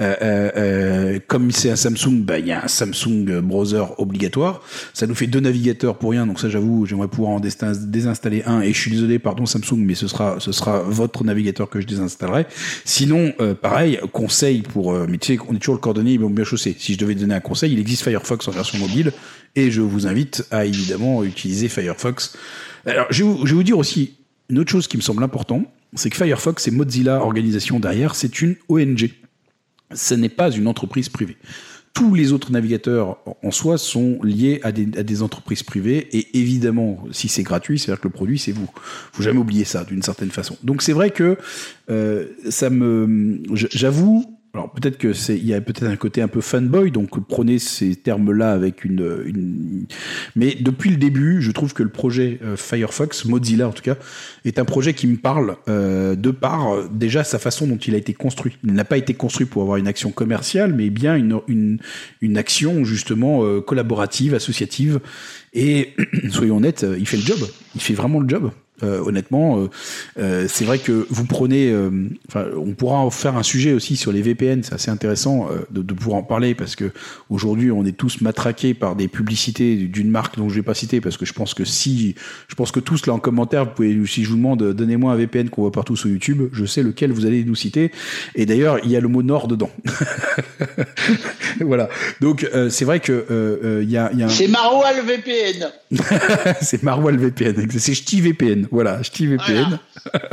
Euh, 0.00 0.14
euh, 0.22 0.50
euh, 0.56 1.18
comme 1.26 1.50
c'est 1.50 1.70
un 1.70 1.76
Samsung 1.76 2.22
bah 2.22 2.38
il 2.38 2.46
y 2.46 2.52
a 2.52 2.64
un 2.64 2.68
Samsung 2.68 3.40
browser 3.42 3.84
obligatoire. 3.98 4.62
Ça 4.94 5.06
nous 5.06 5.14
fait 5.14 5.26
deux 5.26 5.40
navigateurs 5.40 5.96
pour 5.98 6.10
rien 6.10 6.26
donc 6.26 6.40
ça 6.40 6.48
j'avoue 6.48 6.86
j'aimerais 6.86 7.08
pouvoir 7.08 7.32
en 7.32 7.40
désinstaller 7.40 8.42
un 8.46 8.60
et 8.60 8.72
je 8.72 8.80
suis 8.80 8.90
désolé 8.90 9.18
pardon 9.18 9.46
Samsung 9.46 9.78
mais 9.78 9.94
ce 9.94 10.08
sera 10.08 10.36
ce 10.38 10.52
sera 10.52 10.80
votre 10.80 11.24
navigateur 11.24 11.68
que 11.68 11.80
je 11.80 11.86
désinstallerai. 11.86 12.46
Sinon 12.84 13.32
euh, 13.40 13.54
pareil 13.54 13.98
conseil 14.12 14.62
pour 14.62 14.92
euh, 14.92 15.06
mais 15.08 15.18
tu 15.18 15.34
sais 15.34 15.38
on 15.48 15.54
est 15.54 15.58
toujours 15.58 15.74
le 15.74 15.80
cordonnier 15.80 16.12
il 16.12 16.26
bien 16.26 16.44
chaussé. 16.44 16.74
Si 16.78 16.94
je 16.94 16.98
devais 16.98 17.14
donner 17.14 17.34
un 17.34 17.40
conseil 17.40 17.72
il 17.72 17.78
existe 17.78 18.02
Firefox 18.02 18.48
en 18.48 18.52
version 18.52 18.78
mobile 18.78 19.12
et 19.56 19.70
je 19.70 19.80
vous 19.80 20.06
invite 20.06 20.46
à 20.50 20.64
évidemment 20.64 21.24
utiliser 21.24 21.68
Firefox. 21.68 22.36
Alors, 22.84 23.06
je 23.10 23.24
vais, 23.24 23.30
vous, 23.30 23.46
je 23.46 23.50
vais 23.50 23.56
vous 23.56 23.62
dire 23.64 23.78
aussi 23.78 24.14
une 24.48 24.60
autre 24.60 24.70
chose 24.70 24.86
qui 24.86 24.96
me 24.96 25.02
semble 25.02 25.24
important, 25.24 25.64
c'est 25.94 26.10
que 26.10 26.16
Firefox 26.16 26.68
et 26.68 26.70
Mozilla 26.70 27.20
organisation 27.20 27.80
derrière, 27.80 28.14
c'est 28.14 28.40
une 28.40 28.54
ONG. 28.68 29.10
ce 29.92 30.14
n'est 30.14 30.28
pas 30.28 30.50
une 30.50 30.68
entreprise 30.68 31.08
privée 31.08 31.36
tous 31.96 32.14
les 32.14 32.32
autres 32.32 32.52
navigateurs 32.52 33.16
en 33.42 33.50
soi 33.50 33.78
sont 33.78 34.18
liés 34.22 34.60
à 34.62 34.70
des, 34.70 34.86
à 34.98 35.02
des 35.02 35.22
entreprises 35.22 35.62
privées 35.62 36.06
et 36.12 36.38
évidemment 36.38 37.02
si 37.10 37.26
c'est 37.28 37.42
gratuit 37.42 37.78
c'est 37.78 37.90
à 37.90 37.94
dire 37.94 38.02
que 38.02 38.08
le 38.08 38.12
produit 38.12 38.38
c'est 38.38 38.52
vous 38.52 38.68
faut 39.12 39.22
jamais 39.22 39.38
oublier 39.38 39.64
ça 39.64 39.82
d'une 39.84 40.02
certaine 40.02 40.30
façon 40.30 40.58
donc 40.62 40.82
c'est 40.82 40.92
vrai 40.92 41.10
que 41.10 41.38
euh, 41.88 42.26
ça 42.50 42.68
me 42.68 43.40
j'avoue 43.54 44.35
alors 44.56 44.70
peut-être 44.70 44.96
que 44.96 45.12
c'est, 45.12 45.36
il 45.36 45.46
y 45.46 45.52
a 45.52 45.60
peut-être 45.60 45.84
un 45.84 45.96
côté 45.96 46.22
un 46.22 46.28
peu 46.28 46.40
fanboy, 46.40 46.90
donc 46.90 47.20
prenez 47.28 47.58
ces 47.58 47.94
termes-là 47.94 48.52
avec 48.52 48.84
une, 48.86 49.86
mais 50.34 50.56
depuis 50.58 50.88
le 50.88 50.96
début, 50.96 51.42
je 51.42 51.50
trouve 51.50 51.74
que 51.74 51.82
le 51.82 51.90
projet 51.90 52.38
euh, 52.42 52.56
Firefox, 52.56 53.26
Mozilla 53.26 53.68
en 53.68 53.72
tout 53.72 53.82
cas, 53.82 53.96
est 54.46 54.58
un 54.58 54.64
projet 54.64 54.94
qui 54.94 55.08
me 55.08 55.18
parle 55.18 55.56
euh, 55.68 56.16
de 56.16 56.30
par 56.30 56.72
euh, 56.72 56.88
déjà 56.90 57.22
sa 57.22 57.38
façon 57.38 57.66
dont 57.66 57.76
il 57.76 57.94
a 57.94 57.98
été 57.98 58.14
construit. 58.14 58.56
Il 58.64 58.72
n'a 58.72 58.84
pas 58.84 58.96
été 58.96 59.12
construit 59.12 59.46
pour 59.46 59.60
avoir 59.60 59.76
une 59.76 59.88
action 59.88 60.10
commerciale, 60.10 60.72
mais 60.72 60.88
bien 60.88 61.16
une, 61.16 61.38
une, 61.48 61.78
une 62.22 62.38
action 62.38 62.82
justement 62.84 63.60
collaborative, 63.60 64.34
associative. 64.34 65.00
Et 65.52 65.94
soyons 66.30 66.56
honnêtes, 66.56 66.86
il 66.98 67.06
fait 67.06 67.18
le 67.18 67.24
job. 67.24 67.38
Il 67.74 67.82
fait 67.82 67.94
vraiment 67.94 68.20
le 68.20 68.28
job. 68.28 68.50
Euh, 68.82 69.00
honnêtement, 69.00 69.58
euh, 69.58 69.70
euh, 70.18 70.46
c'est 70.48 70.66
vrai 70.66 70.78
que 70.78 71.06
vous 71.08 71.24
prenez, 71.24 71.74
on 72.34 72.72
pourra 72.72 72.98
en 72.98 73.10
faire 73.10 73.36
un 73.36 73.42
sujet 73.42 73.72
aussi 73.72 73.96
sur 73.96 74.12
les 74.12 74.20
VPN, 74.20 74.62
c'est 74.62 74.74
assez 74.74 74.90
intéressant 74.90 75.48
de, 75.70 75.82
de, 75.82 75.94
pouvoir 75.94 76.18
en 76.18 76.22
parler 76.22 76.54
parce 76.54 76.76
que 76.76 76.92
aujourd'hui 77.30 77.70
on 77.70 77.86
est 77.86 77.96
tous 77.96 78.20
matraqués 78.20 78.74
par 78.74 78.94
des 78.94 79.08
publicités 79.08 79.76
d'une 79.76 80.10
marque 80.10 80.36
dont 80.36 80.48
je 80.48 80.56
vais 80.56 80.62
pas 80.62 80.74
citer 80.74 81.00
parce 81.00 81.16
que 81.16 81.24
je 81.24 81.32
pense 81.32 81.54
que 81.54 81.64
si, 81.64 82.14
je 82.48 82.54
pense 82.54 82.70
que 82.70 82.80
tous 82.80 83.06
là 83.06 83.14
en 83.14 83.18
commentaire, 83.18 83.64
vous 83.64 83.70
pouvez, 83.70 84.06
si 84.06 84.24
je 84.24 84.30
vous 84.30 84.36
demande, 84.36 84.62
donnez-moi 84.74 85.12
un 85.12 85.16
VPN 85.16 85.48
qu'on 85.48 85.62
voit 85.62 85.72
partout 85.72 85.96
sur 85.96 86.10
YouTube, 86.10 86.50
je 86.52 86.64
sais 86.66 86.82
lequel 86.82 87.12
vous 87.12 87.24
allez 87.24 87.44
nous 87.44 87.54
citer. 87.54 87.92
Et 88.34 88.44
d'ailleurs, 88.44 88.78
il 88.84 88.90
y 88.90 88.96
a 88.96 89.00
le 89.00 89.08
mot 89.08 89.22
Nord 89.22 89.48
dedans. 89.48 89.70
voilà. 91.60 91.88
Donc 92.20 92.46
c'est 92.68 92.84
vrai 92.84 93.00
que 93.00 93.80
il 93.82 93.90
y 93.90 93.96
a, 93.96 94.12
y 94.12 94.22
a 94.22 94.26
un... 94.26 94.28
C'est 94.28 94.48
Maroilles 94.48 95.00
VPN. 95.06 95.70
c'est 96.60 96.82
Maroilles 96.82 97.16
VPN. 97.16 97.70
C'est 97.70 97.94
Ch'ti 97.94 98.20
VPN. 98.20 98.65
Voilà, 98.70 99.02
Ch'ti 99.02 99.26
VPN, 99.26 99.78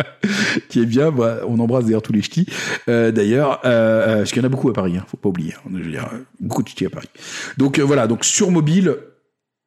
qui 0.69 0.81
est 0.81 0.85
bien. 0.85 1.11
Bah, 1.11 1.39
on 1.47 1.59
embrasse 1.59 1.85
d'ailleurs 1.85 2.01
tous 2.01 2.13
les 2.13 2.21
Ch'tis. 2.21 2.47
Euh, 2.89 3.11
d'ailleurs, 3.11 3.61
euh, 3.65 4.07
euh, 4.07 4.17
parce 4.17 4.31
qu'il 4.31 4.41
y 4.41 4.45
en 4.45 4.47
a 4.47 4.49
beaucoup 4.49 4.69
à 4.69 4.73
Paris, 4.73 4.97
hein, 4.97 5.05
faut 5.07 5.17
pas 5.17 5.29
oublier. 5.29 5.53
Hein, 5.53 5.71
je 5.73 5.83
veux 5.83 5.91
dire, 5.91 6.09
beaucoup 6.39 6.63
de 6.63 6.67
Ch'tis 6.67 6.85
à 6.85 6.89
Paris. 6.89 7.09
Donc 7.57 7.79
euh, 7.79 7.83
voilà, 7.83 8.07
donc 8.07 8.25
sur 8.25 8.51
mobile, 8.51 8.95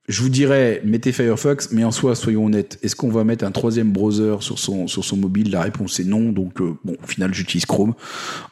je 0.09 0.23
vous 0.23 0.29
dirais, 0.29 0.81
mettez 0.85 1.11
Firefox, 1.11 1.73
mais 1.73 1.83
en 1.83 1.91
soi, 1.91 2.15
soyons 2.15 2.47
honnêtes, 2.47 2.79
est-ce 2.83 2.95
qu'on 2.95 3.11
va 3.11 3.25
mettre 3.25 3.45
un 3.45 3.51
troisième 3.51 3.91
browser 3.91 4.37
sur 4.41 4.59
son 4.59 4.87
sur 4.87 5.05
son 5.05 5.17
mobile? 5.17 5.51
La 5.51 5.63
réponse 5.63 5.99
est 5.99 6.05
non. 6.05 6.31
Donc 6.33 6.61
euh, 6.61 6.75
bon, 6.85 6.97
au 7.03 7.07
final, 7.07 7.35
j'utilise 7.35 7.67
Chrome, 7.67 7.95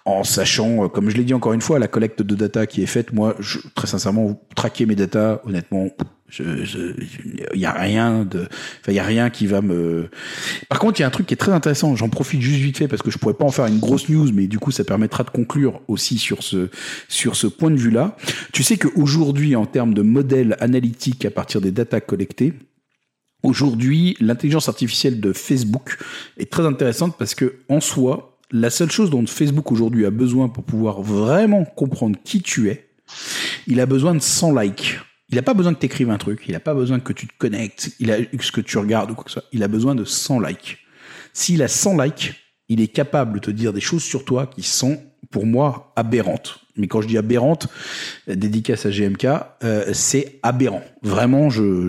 en 0.04 0.24
sachant, 0.24 0.88
comme 0.88 1.10
je 1.10 1.16
l'ai 1.16 1.24
dit 1.24 1.34
encore 1.34 1.52
une 1.52 1.60
fois, 1.60 1.78
la 1.78 1.88
collecte 1.88 2.22
de 2.22 2.34
data 2.34 2.66
qui 2.66 2.82
est 2.82 2.86
faite. 2.86 3.12
Moi, 3.12 3.36
je, 3.38 3.58
très 3.74 3.86
sincèrement, 3.86 4.42
traquer 4.56 4.86
mes 4.86 4.96
data, 4.96 5.40
honnêtement, 5.44 5.90
il 6.38 7.60
y 7.60 7.66
a 7.66 7.72
rien 7.72 8.24
de, 8.24 8.48
enfin 8.80 8.92
y 8.92 8.98
a 8.98 9.04
rien 9.04 9.30
qui 9.30 9.46
va 9.46 9.60
me. 9.60 10.08
Par 10.68 10.78
contre, 10.78 10.98
il 10.98 11.02
y 11.02 11.04
a 11.04 11.06
un 11.06 11.10
truc 11.10 11.26
qui 11.26 11.34
est 11.34 11.38
très 11.38 11.52
intéressant. 11.52 11.94
J'en 11.96 12.08
profite 12.08 12.40
juste 12.40 12.60
vite 12.60 12.78
fait 12.78 12.88
parce 12.88 13.02
que 13.02 13.10
je 13.10 13.18
pourrais 13.18 13.34
pas 13.34 13.44
en 13.44 13.50
faire 13.50 13.66
une 13.66 13.78
grosse 13.78 14.08
news, 14.08 14.30
mais 14.32 14.46
du 14.46 14.58
coup, 14.58 14.70
ça 14.70 14.84
permettra 14.84 15.24
de 15.24 15.30
conclure 15.30 15.80
aussi 15.86 16.18
sur 16.18 16.42
ce 16.42 16.70
sur 17.08 17.36
ce 17.36 17.46
point 17.46 17.70
de 17.70 17.76
vue-là. 17.76 18.16
Tu 18.52 18.62
sais 18.62 18.78
qu'aujourd'hui, 18.78 19.54
en 19.54 19.66
termes 19.66 19.94
de 19.94 20.02
modèles 20.02 20.56
analytiques 20.60 21.24
à 21.24 21.30
partir 21.30 21.60
des 21.60 21.70
datas 21.70 22.00
collectées, 22.00 22.54
aujourd'hui, 23.42 24.16
l'intelligence 24.18 24.68
artificielle 24.68 25.20
de 25.20 25.32
Facebook 25.32 25.98
est 26.38 26.50
très 26.50 26.64
intéressante 26.64 27.16
parce 27.18 27.34
que 27.34 27.56
en 27.68 27.80
soi, 27.80 28.38
la 28.50 28.70
seule 28.70 28.90
chose 28.90 29.10
dont 29.10 29.26
Facebook 29.26 29.70
aujourd'hui 29.72 30.06
a 30.06 30.10
besoin 30.10 30.48
pour 30.48 30.64
pouvoir 30.64 31.02
vraiment 31.02 31.64
comprendre 31.64 32.16
qui 32.24 32.40
tu 32.40 32.70
es, 32.70 32.88
il 33.66 33.80
a 33.80 33.86
besoin 33.86 34.14
de 34.14 34.20
100 34.20 34.58
likes. 34.58 34.98
Il 35.34 35.36
n'a 35.36 35.42
pas 35.42 35.54
besoin 35.54 35.74
que 35.74 35.84
tu 35.84 36.08
un 36.08 36.16
truc, 36.16 36.44
il 36.46 36.52
n'a 36.52 36.60
pas 36.60 36.74
besoin 36.74 37.00
que 37.00 37.12
tu 37.12 37.26
te 37.26 37.32
connectes, 37.36 37.90
il 37.98 38.12
a 38.12 38.18
ce 38.40 38.52
que 38.52 38.60
tu 38.60 38.78
regardes 38.78 39.10
ou 39.10 39.14
quoi 39.14 39.24
que 39.24 39.30
ce 39.32 39.40
soit. 39.40 39.48
Il 39.50 39.64
a 39.64 39.68
besoin 39.68 39.96
de 39.96 40.04
100 40.04 40.38
likes. 40.38 40.78
S'il 41.32 41.60
a 41.64 41.66
100 41.66 42.00
likes, 42.00 42.34
il 42.68 42.80
est 42.80 42.86
capable 42.86 43.34
de 43.34 43.38
te 43.40 43.50
dire 43.50 43.72
des 43.72 43.80
choses 43.80 44.04
sur 44.04 44.24
toi 44.24 44.46
qui 44.46 44.62
sont, 44.62 45.02
pour 45.32 45.44
moi, 45.44 45.92
aberrantes. 45.96 46.60
Mais 46.76 46.86
quand 46.86 47.00
je 47.00 47.08
dis 47.08 47.18
aberrantes, 47.18 47.66
dédicace 48.28 48.86
à 48.86 48.90
GMK, 48.90 49.24
euh, 49.64 49.90
c'est 49.92 50.38
aberrant. 50.44 50.84
Vraiment, 51.02 51.50
je, 51.50 51.88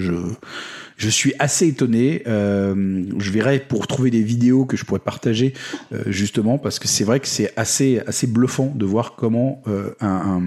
je 0.98 1.10
suis 1.10 1.34
assez 1.40 1.68
étonné. 1.68 2.24
Euh, 2.28 3.04
je 3.18 3.32
verrai 3.32 3.60
pour 3.60 3.88
trouver 3.88 4.12
des 4.12 4.22
vidéos 4.22 4.66
que 4.66 4.78
je 4.78 4.86
pourrais 4.86 5.00
partager 5.00 5.54
euh, 5.92 6.04
justement 6.08 6.58
parce 6.58 6.80
que 6.80 6.88
c'est 6.88 7.04
vrai 7.04 7.20
que 7.20 7.28
c'est 7.28 7.54
assez 7.58 8.02
assez 8.08 8.28
bluffant 8.28 8.72
de 8.74 8.86
voir 8.86 9.16
comment 9.16 9.62
euh, 9.68 9.94
un, 10.00 10.42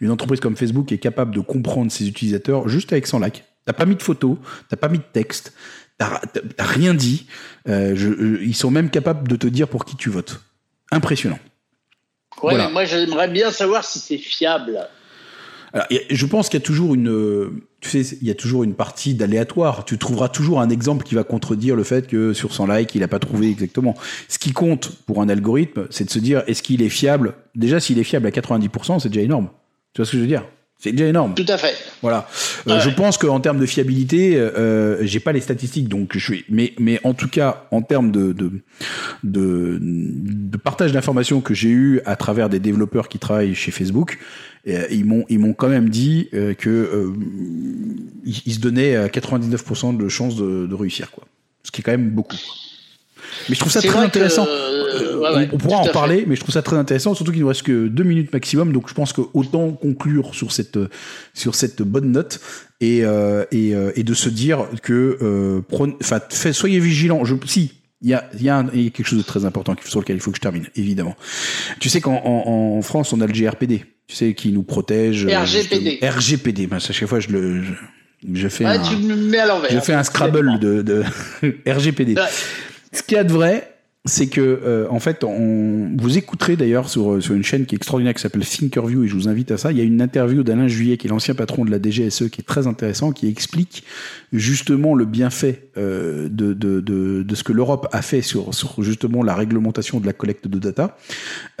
une 0.00 0.10
entreprise 0.10 0.40
comme 0.40 0.56
Facebook 0.56 0.92
est 0.92 0.98
capable 0.98 1.34
de 1.34 1.40
comprendre 1.40 1.90
ses 1.90 2.06
utilisateurs 2.08 2.68
juste 2.68 2.92
avec 2.92 3.06
100 3.06 3.20
likes. 3.20 3.44
T'as 3.66 3.72
pas 3.72 3.84
mis 3.84 3.96
de 3.96 4.02
photos, 4.02 4.36
t'as 4.68 4.76
pas 4.76 4.88
mis 4.88 4.98
de 4.98 5.04
texte, 5.12 5.52
t'as 5.98 6.20
rien 6.58 6.94
dit. 6.94 7.26
Je, 7.66 8.42
ils 8.42 8.54
sont 8.54 8.70
même 8.70 8.90
capables 8.90 9.28
de 9.28 9.36
te 9.36 9.46
dire 9.46 9.68
pour 9.68 9.84
qui 9.84 9.96
tu 9.96 10.08
votes. 10.08 10.40
Impressionnant. 10.90 11.38
Ouais, 12.42 12.54
voilà. 12.54 12.70
moi 12.70 12.84
j'aimerais 12.84 13.28
bien 13.28 13.50
savoir 13.50 13.84
si 13.84 13.98
c'est 13.98 14.18
fiable. 14.18 14.88
Alors, 15.72 15.86
je 16.10 16.26
pense 16.26 16.48
qu'il 16.48 16.58
y 16.58 16.62
a 16.62 16.66
toujours 16.66 16.94
une, 16.94 17.60
tu 17.80 18.02
sais, 18.02 18.16
il 18.20 18.26
y 18.26 18.30
a 18.30 18.34
toujours 18.34 18.64
une 18.64 18.74
partie 18.74 19.14
d'aléatoire. 19.14 19.84
Tu 19.84 19.98
trouveras 19.98 20.28
toujours 20.28 20.60
un 20.60 20.68
exemple 20.68 21.04
qui 21.04 21.14
va 21.14 21.22
contredire 21.22 21.76
le 21.76 21.84
fait 21.84 22.06
que 22.08 22.32
sur 22.32 22.52
100 22.52 22.66
likes, 22.66 22.94
il 22.94 23.00
n'a 23.00 23.08
pas 23.08 23.20
trouvé 23.20 23.48
exactement. 23.50 23.94
Ce 24.28 24.38
qui 24.38 24.52
compte 24.52 24.92
pour 25.06 25.22
un 25.22 25.28
algorithme, 25.28 25.86
c'est 25.90 26.04
de 26.04 26.10
se 26.10 26.18
dire, 26.18 26.42
est-ce 26.46 26.62
qu'il 26.62 26.82
est 26.82 26.88
fiable? 26.88 27.34
Déjà, 27.54 27.78
s'il 27.78 27.98
est 27.98 28.04
fiable 28.04 28.26
à 28.26 28.30
90%, 28.30 28.98
c'est 28.98 29.08
déjà 29.08 29.22
énorme. 29.22 29.48
Tu 29.94 30.00
vois 30.00 30.06
ce 30.06 30.12
que 30.12 30.16
je 30.16 30.22
veux 30.22 30.28
dire? 30.28 30.44
C'est 30.80 30.92
déjà 30.92 31.06
énorme. 31.06 31.34
Tout 31.34 31.44
à 31.46 31.58
fait. 31.58 31.74
Voilà. 32.00 32.26
Euh, 32.66 32.74
ouais. 32.74 32.80
Je 32.80 32.88
pense 32.88 33.18
qu'en 33.18 33.38
termes 33.38 33.58
de 33.60 33.66
fiabilité, 33.66 34.36
euh, 34.36 35.04
j'ai 35.04 35.20
pas 35.20 35.32
les 35.32 35.42
statistiques, 35.42 35.88
donc 35.88 36.12
je 36.14 36.18
suis. 36.18 36.44
Mais 36.48 36.72
mais 36.78 36.98
en 37.04 37.12
tout 37.12 37.28
cas, 37.28 37.66
en 37.70 37.82
termes 37.82 38.10
de 38.10 38.32
de 38.32 38.50
de, 39.22 39.78
de 39.80 40.56
partage 40.56 40.92
d'informations 40.92 41.42
que 41.42 41.52
j'ai 41.52 41.68
eu 41.68 42.00
à 42.06 42.16
travers 42.16 42.48
des 42.48 42.60
développeurs 42.60 43.08
qui 43.08 43.18
travaillent 43.18 43.54
chez 43.54 43.70
Facebook, 43.70 44.18
euh, 44.68 44.86
ils 44.90 45.04
m'ont 45.04 45.24
ils 45.28 45.38
m'ont 45.38 45.54
quand 45.54 45.68
même 45.68 45.88
dit 45.88 46.28
euh, 46.34 46.54
que 46.54 46.68
euh, 46.68 47.12
ils, 48.24 48.42
ils, 48.46 48.54
se 48.54 48.60
donnaient 48.60 49.06
99% 49.06 49.96
de 49.96 50.08
chances 50.08 50.36
de, 50.36 50.66
de 50.66 50.74
réussir, 50.74 51.10
quoi. 51.10 51.24
Ce 51.62 51.70
qui 51.70 51.80
est 51.80 51.84
quand 51.84 51.92
même 51.92 52.10
beaucoup. 52.10 52.36
Mais 53.48 53.54
je 53.54 53.60
trouve 53.60 53.72
ça 53.72 53.82
très 53.82 53.98
intéressant. 53.98 54.44
Que, 54.44 55.16
ouais, 55.16 55.36
ouais, 55.36 55.48
on, 55.52 55.54
on, 55.54 55.58
pourra 55.58 55.78
en 55.78 55.86
parler, 55.86 56.24
mais 56.26 56.34
je 56.36 56.40
trouve 56.40 56.52
ça 56.52 56.62
très 56.62 56.76
intéressant, 56.76 57.14
surtout 57.14 57.32
qu'il 57.32 57.40
nous 57.40 57.48
reste 57.48 57.62
que 57.62 57.88
deux 57.88 58.04
minutes 58.04 58.32
maximum, 58.32 58.72
donc 58.72 58.88
je 58.88 58.94
pense 58.94 59.12
que 59.12 59.22
autant 59.34 59.72
conclure 59.72 60.34
sur 60.34 60.52
cette 60.52 60.78
sur 61.34 61.54
cette 61.54 61.82
bonne 61.82 62.10
note 62.10 62.40
et 62.80 63.04
euh, 63.04 63.44
et, 63.52 63.72
et 63.94 64.02
de 64.02 64.14
se 64.14 64.28
dire 64.28 64.66
que 64.82 65.18
euh, 65.22 66.52
soyez 66.52 66.80
vigilants. 66.80 67.24
Je 67.24 67.34
si 67.46 67.72
il 68.02 68.08
y 68.08 68.14
a, 68.14 68.24
il 68.34 68.42
y, 68.42 68.48
a 68.48 68.56
un, 68.56 68.66
il 68.72 68.82
y 68.82 68.86
a 68.86 68.90
quelque 68.90 69.06
chose 69.06 69.18
de 69.18 69.24
très 69.24 69.44
important 69.44 69.76
sur 69.84 70.00
lequel 70.00 70.16
il 70.16 70.20
faut 70.20 70.30
que 70.30 70.38
je 70.38 70.40
termine, 70.40 70.66
évidemment. 70.74 71.16
Tu 71.80 71.90
sais 71.90 72.00
qu'en 72.00 72.16
en, 72.24 72.78
en 72.78 72.82
France, 72.82 73.12
on 73.12 73.20
a 73.20 73.26
le 73.26 73.32
GRPD, 73.32 73.84
tu 74.06 74.16
sais, 74.16 74.32
qui 74.32 74.52
nous 74.52 74.62
protège. 74.62 75.26
RGPD. 75.26 75.98
Euh, 76.02 76.10
RGPD, 76.10 76.66
ben, 76.66 76.76
à 76.76 76.80
chaque 76.80 77.06
fois, 77.06 77.20
je 77.20 77.28
le, 77.28 77.62
je, 77.62 77.72
je 78.32 78.48
fais 78.48 78.64
ouais, 78.64 78.78
un, 78.78 78.82
tu 78.82 78.96
me 78.96 79.14
mets 79.14 79.40
à. 79.40 79.60
Je 79.70 79.80
fais 79.80 79.92
un 79.92 80.02
Scrabble 80.02 80.58
de, 80.58 80.80
de 80.80 81.04
RGPD. 81.70 82.14
Ouais. 82.14 82.22
Ce 82.92 83.02
qu'il 83.02 83.16
y 83.16 83.18
a 83.18 83.24
de 83.24 83.32
vrai, 83.32 83.70
c'est 84.06 84.28
que 84.28 84.40
euh, 84.40 84.86
en 84.88 84.98
fait, 84.98 85.24
on, 85.24 85.94
vous 85.98 86.16
écouterez 86.16 86.56
d'ailleurs 86.56 86.88
sur, 86.88 87.22
sur 87.22 87.34
une 87.34 87.44
chaîne 87.44 87.66
qui 87.66 87.74
est 87.74 87.76
extraordinaire 87.76 88.14
qui 88.14 88.22
s'appelle 88.22 88.46
Thinkerview 88.46 89.04
et 89.04 89.08
je 89.08 89.14
vous 89.14 89.28
invite 89.28 89.50
à 89.50 89.58
ça. 89.58 89.72
Il 89.72 89.78
y 89.78 89.80
a 89.82 89.84
une 89.84 90.00
interview 90.00 90.42
d'Alain 90.42 90.68
Juillet 90.68 90.96
qui 90.96 91.06
est 91.06 91.10
l'ancien 91.10 91.34
patron 91.34 91.66
de 91.66 91.70
la 91.70 91.78
DGSE 91.78 92.30
qui 92.30 92.40
est 92.40 92.46
très 92.46 92.66
intéressant, 92.66 93.12
qui 93.12 93.28
explique 93.28 93.84
justement 94.32 94.94
le 94.94 95.04
bienfait 95.04 95.68
euh, 95.76 96.28
de, 96.30 96.54
de, 96.54 96.80
de, 96.80 97.22
de, 97.22 97.34
ce 97.34 97.44
que 97.44 97.52
l'Europe 97.52 97.88
a 97.92 98.00
fait 98.00 98.22
sur, 98.22 98.54
sur 98.54 98.82
justement 98.82 99.22
la 99.22 99.34
réglementation 99.34 100.00
de 100.00 100.06
la 100.06 100.14
collecte 100.14 100.48
de 100.48 100.58
data, 100.58 100.96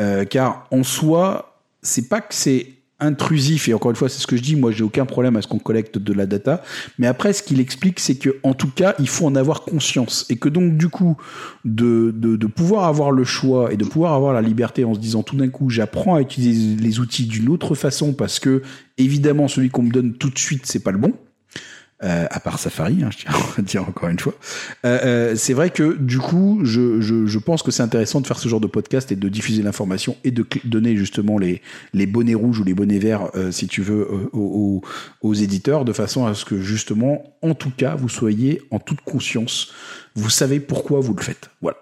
euh, 0.00 0.24
car 0.24 0.66
en 0.70 0.82
soi, 0.82 1.60
c'est 1.82 2.08
pas 2.08 2.22
que 2.22 2.34
c'est 2.34 2.79
intrusif 3.00 3.68
et 3.68 3.74
encore 3.74 3.90
une 3.90 3.96
fois 3.96 4.08
c'est 4.08 4.20
ce 4.20 4.26
que 4.26 4.36
je 4.36 4.42
dis 4.42 4.56
moi 4.56 4.70
j'ai 4.72 4.84
aucun 4.84 5.06
problème 5.06 5.36
à 5.36 5.42
ce 5.42 5.48
qu'on 5.48 5.58
collecte 5.58 5.98
de 5.98 6.12
la 6.12 6.26
data. 6.26 6.62
Mais 6.98 7.06
après 7.06 7.32
ce 7.32 7.42
qu'il 7.42 7.60
explique 7.60 8.00
c'est 8.00 8.16
que 8.16 8.36
en 8.42 8.54
tout 8.54 8.70
cas 8.70 8.94
il 8.98 9.08
faut 9.08 9.26
en 9.26 9.34
avoir 9.34 9.62
conscience. 9.62 10.26
Et 10.30 10.36
que 10.36 10.48
donc 10.48 10.76
du 10.76 10.88
coup 10.88 11.16
de, 11.64 12.12
de, 12.16 12.36
de 12.36 12.46
pouvoir 12.46 12.84
avoir 12.84 13.10
le 13.10 13.24
choix 13.24 13.72
et 13.72 13.76
de 13.76 13.84
pouvoir 13.84 14.14
avoir 14.14 14.32
la 14.32 14.42
liberté 14.42 14.84
en 14.84 14.94
se 14.94 15.00
disant 15.00 15.22
tout 15.22 15.36
d'un 15.36 15.48
coup 15.48 15.70
j'apprends 15.70 16.16
à 16.16 16.20
utiliser 16.20 16.76
les 16.76 17.00
outils 17.00 17.26
d'une 17.26 17.48
autre 17.48 17.74
façon 17.74 18.12
parce 18.12 18.38
que 18.38 18.62
évidemment 18.98 19.48
celui 19.48 19.70
qu'on 19.70 19.82
me 19.82 19.90
donne 19.90 20.14
tout 20.14 20.30
de 20.30 20.38
suite 20.38 20.66
c'est 20.66 20.82
pas 20.82 20.92
le 20.92 20.98
bon 20.98 21.14
euh, 22.02 22.26
à 22.30 22.40
part 22.40 22.58
Safari, 22.58 23.02
hein, 23.02 23.10
je 23.10 23.18
tiens 23.18 23.32
à 23.58 23.62
dire 23.62 23.88
encore 23.88 24.08
une 24.08 24.18
fois. 24.18 24.34
Euh, 24.84 24.98
euh, 25.04 25.36
c'est 25.36 25.52
vrai 25.52 25.70
que 25.70 25.96
du 25.98 26.18
coup, 26.18 26.60
je, 26.62 27.00
je, 27.00 27.26
je 27.26 27.38
pense 27.38 27.62
que 27.62 27.70
c'est 27.70 27.82
intéressant 27.82 28.20
de 28.20 28.26
faire 28.26 28.38
ce 28.38 28.48
genre 28.48 28.60
de 28.60 28.66
podcast 28.66 29.12
et 29.12 29.16
de 29.16 29.28
diffuser 29.28 29.62
l'information 29.62 30.16
et 30.24 30.30
de 30.30 30.46
donner 30.64 30.96
justement 30.96 31.38
les, 31.38 31.60
les 31.92 32.06
bonnets 32.06 32.34
rouges 32.34 32.60
ou 32.60 32.64
les 32.64 32.74
bonnets 32.74 32.98
verts, 32.98 33.30
euh, 33.34 33.50
si 33.50 33.66
tu 33.66 33.82
veux, 33.82 34.08
euh, 34.10 34.30
aux, 34.32 34.82
aux, 35.22 35.34
éditeurs, 35.34 35.84
de 35.84 35.92
façon 35.92 36.26
à 36.26 36.34
ce 36.34 36.44
que 36.44 36.60
justement, 36.60 37.36
en 37.42 37.54
tout 37.54 37.70
cas, 37.70 37.94
vous 37.94 38.08
soyez 38.08 38.62
en 38.70 38.78
toute 38.78 39.00
conscience, 39.02 39.72
vous 40.14 40.30
savez 40.30 40.60
pourquoi 40.60 41.00
vous 41.00 41.14
le 41.14 41.22
faites. 41.22 41.50
Voilà. 41.60 41.78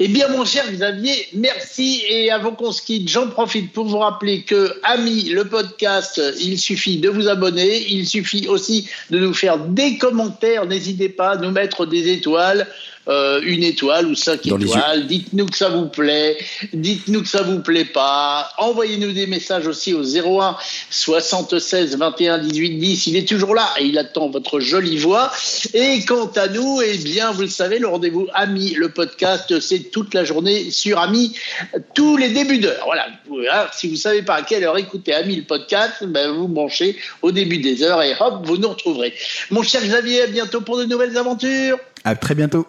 Eh 0.00 0.06
bien, 0.06 0.28
mon 0.28 0.44
cher 0.44 0.64
Xavier, 0.70 1.26
merci. 1.34 2.04
Et 2.08 2.30
avant 2.30 2.52
qu'on 2.52 2.70
se 2.70 2.82
quitte, 2.82 3.08
j'en 3.08 3.26
profite 3.26 3.72
pour 3.72 3.86
vous 3.86 3.98
rappeler 3.98 4.42
que, 4.42 4.78
ami, 4.84 5.24
le 5.30 5.44
podcast, 5.44 6.22
il 6.40 6.56
suffit 6.56 6.98
de 6.98 7.08
vous 7.08 7.26
abonner. 7.26 7.84
Il 7.90 8.06
suffit 8.06 8.46
aussi 8.46 8.88
de 9.10 9.18
nous 9.18 9.34
faire 9.34 9.58
des 9.58 9.98
commentaires. 9.98 10.66
N'hésitez 10.66 11.08
pas 11.08 11.30
à 11.30 11.36
nous 11.36 11.50
mettre 11.50 11.84
des 11.84 12.12
étoiles. 12.12 12.68
Euh, 13.08 13.40
une 13.42 13.62
étoile 13.62 14.06
ou 14.06 14.14
cinq 14.14 14.46
étoiles. 14.46 15.06
Dites-nous 15.06 15.46
que 15.46 15.56
ça 15.56 15.70
vous 15.70 15.86
plaît. 15.86 16.36
Dites-nous 16.74 17.22
que 17.22 17.28
ça 17.28 17.42
vous 17.42 17.60
plaît 17.60 17.86
pas. 17.86 18.50
Envoyez-nous 18.58 19.12
des 19.12 19.26
messages 19.26 19.66
aussi 19.66 19.94
au 19.94 20.02
01 20.02 20.56
76 20.90 21.96
21 21.96 22.38
18 22.38 22.78
10. 22.78 23.06
Il 23.06 23.16
est 23.16 23.26
toujours 23.26 23.54
là 23.54 23.66
et 23.78 23.84
il 23.84 23.96
attend 23.96 24.28
votre 24.28 24.60
jolie 24.60 24.98
voix. 24.98 25.32
Et 25.72 26.04
quant 26.04 26.30
à 26.36 26.48
nous, 26.48 26.82
eh 26.84 26.98
bien, 26.98 27.30
vous 27.32 27.42
le 27.42 27.48
savez, 27.48 27.78
le 27.78 27.88
rendez-vous 27.88 28.26
Ami, 28.34 28.74
le 28.74 28.90
podcast, 28.90 29.58
c'est 29.60 29.90
toute 29.90 30.12
la 30.12 30.24
journée 30.24 30.70
sur 30.70 30.98
Ami, 30.98 31.34
tous 31.94 32.18
les 32.18 32.28
débuts 32.28 32.58
d'heure. 32.58 32.84
Voilà. 32.84 33.70
Si 33.72 33.88
vous 33.88 33.96
savez 33.96 34.20
pas 34.20 34.34
à 34.34 34.42
quelle 34.42 34.64
heure 34.64 34.76
écouter 34.76 35.14
Ami 35.14 35.36
le 35.36 35.44
podcast, 35.44 36.04
ben 36.04 36.30
vous 36.30 36.48
branchez 36.48 36.96
au 37.22 37.32
début 37.32 37.58
des 37.58 37.82
heures 37.82 38.02
et 38.02 38.14
hop, 38.20 38.40
vous 38.44 38.58
nous 38.58 38.68
retrouverez. 38.68 39.14
Mon 39.50 39.62
cher 39.62 39.80
Xavier, 39.82 40.24
à 40.24 40.26
bientôt 40.26 40.60
pour 40.60 40.76
de 40.76 40.84
nouvelles 40.84 41.16
aventures. 41.16 41.78
À 42.04 42.14
très 42.14 42.34
bientôt. 42.34 42.66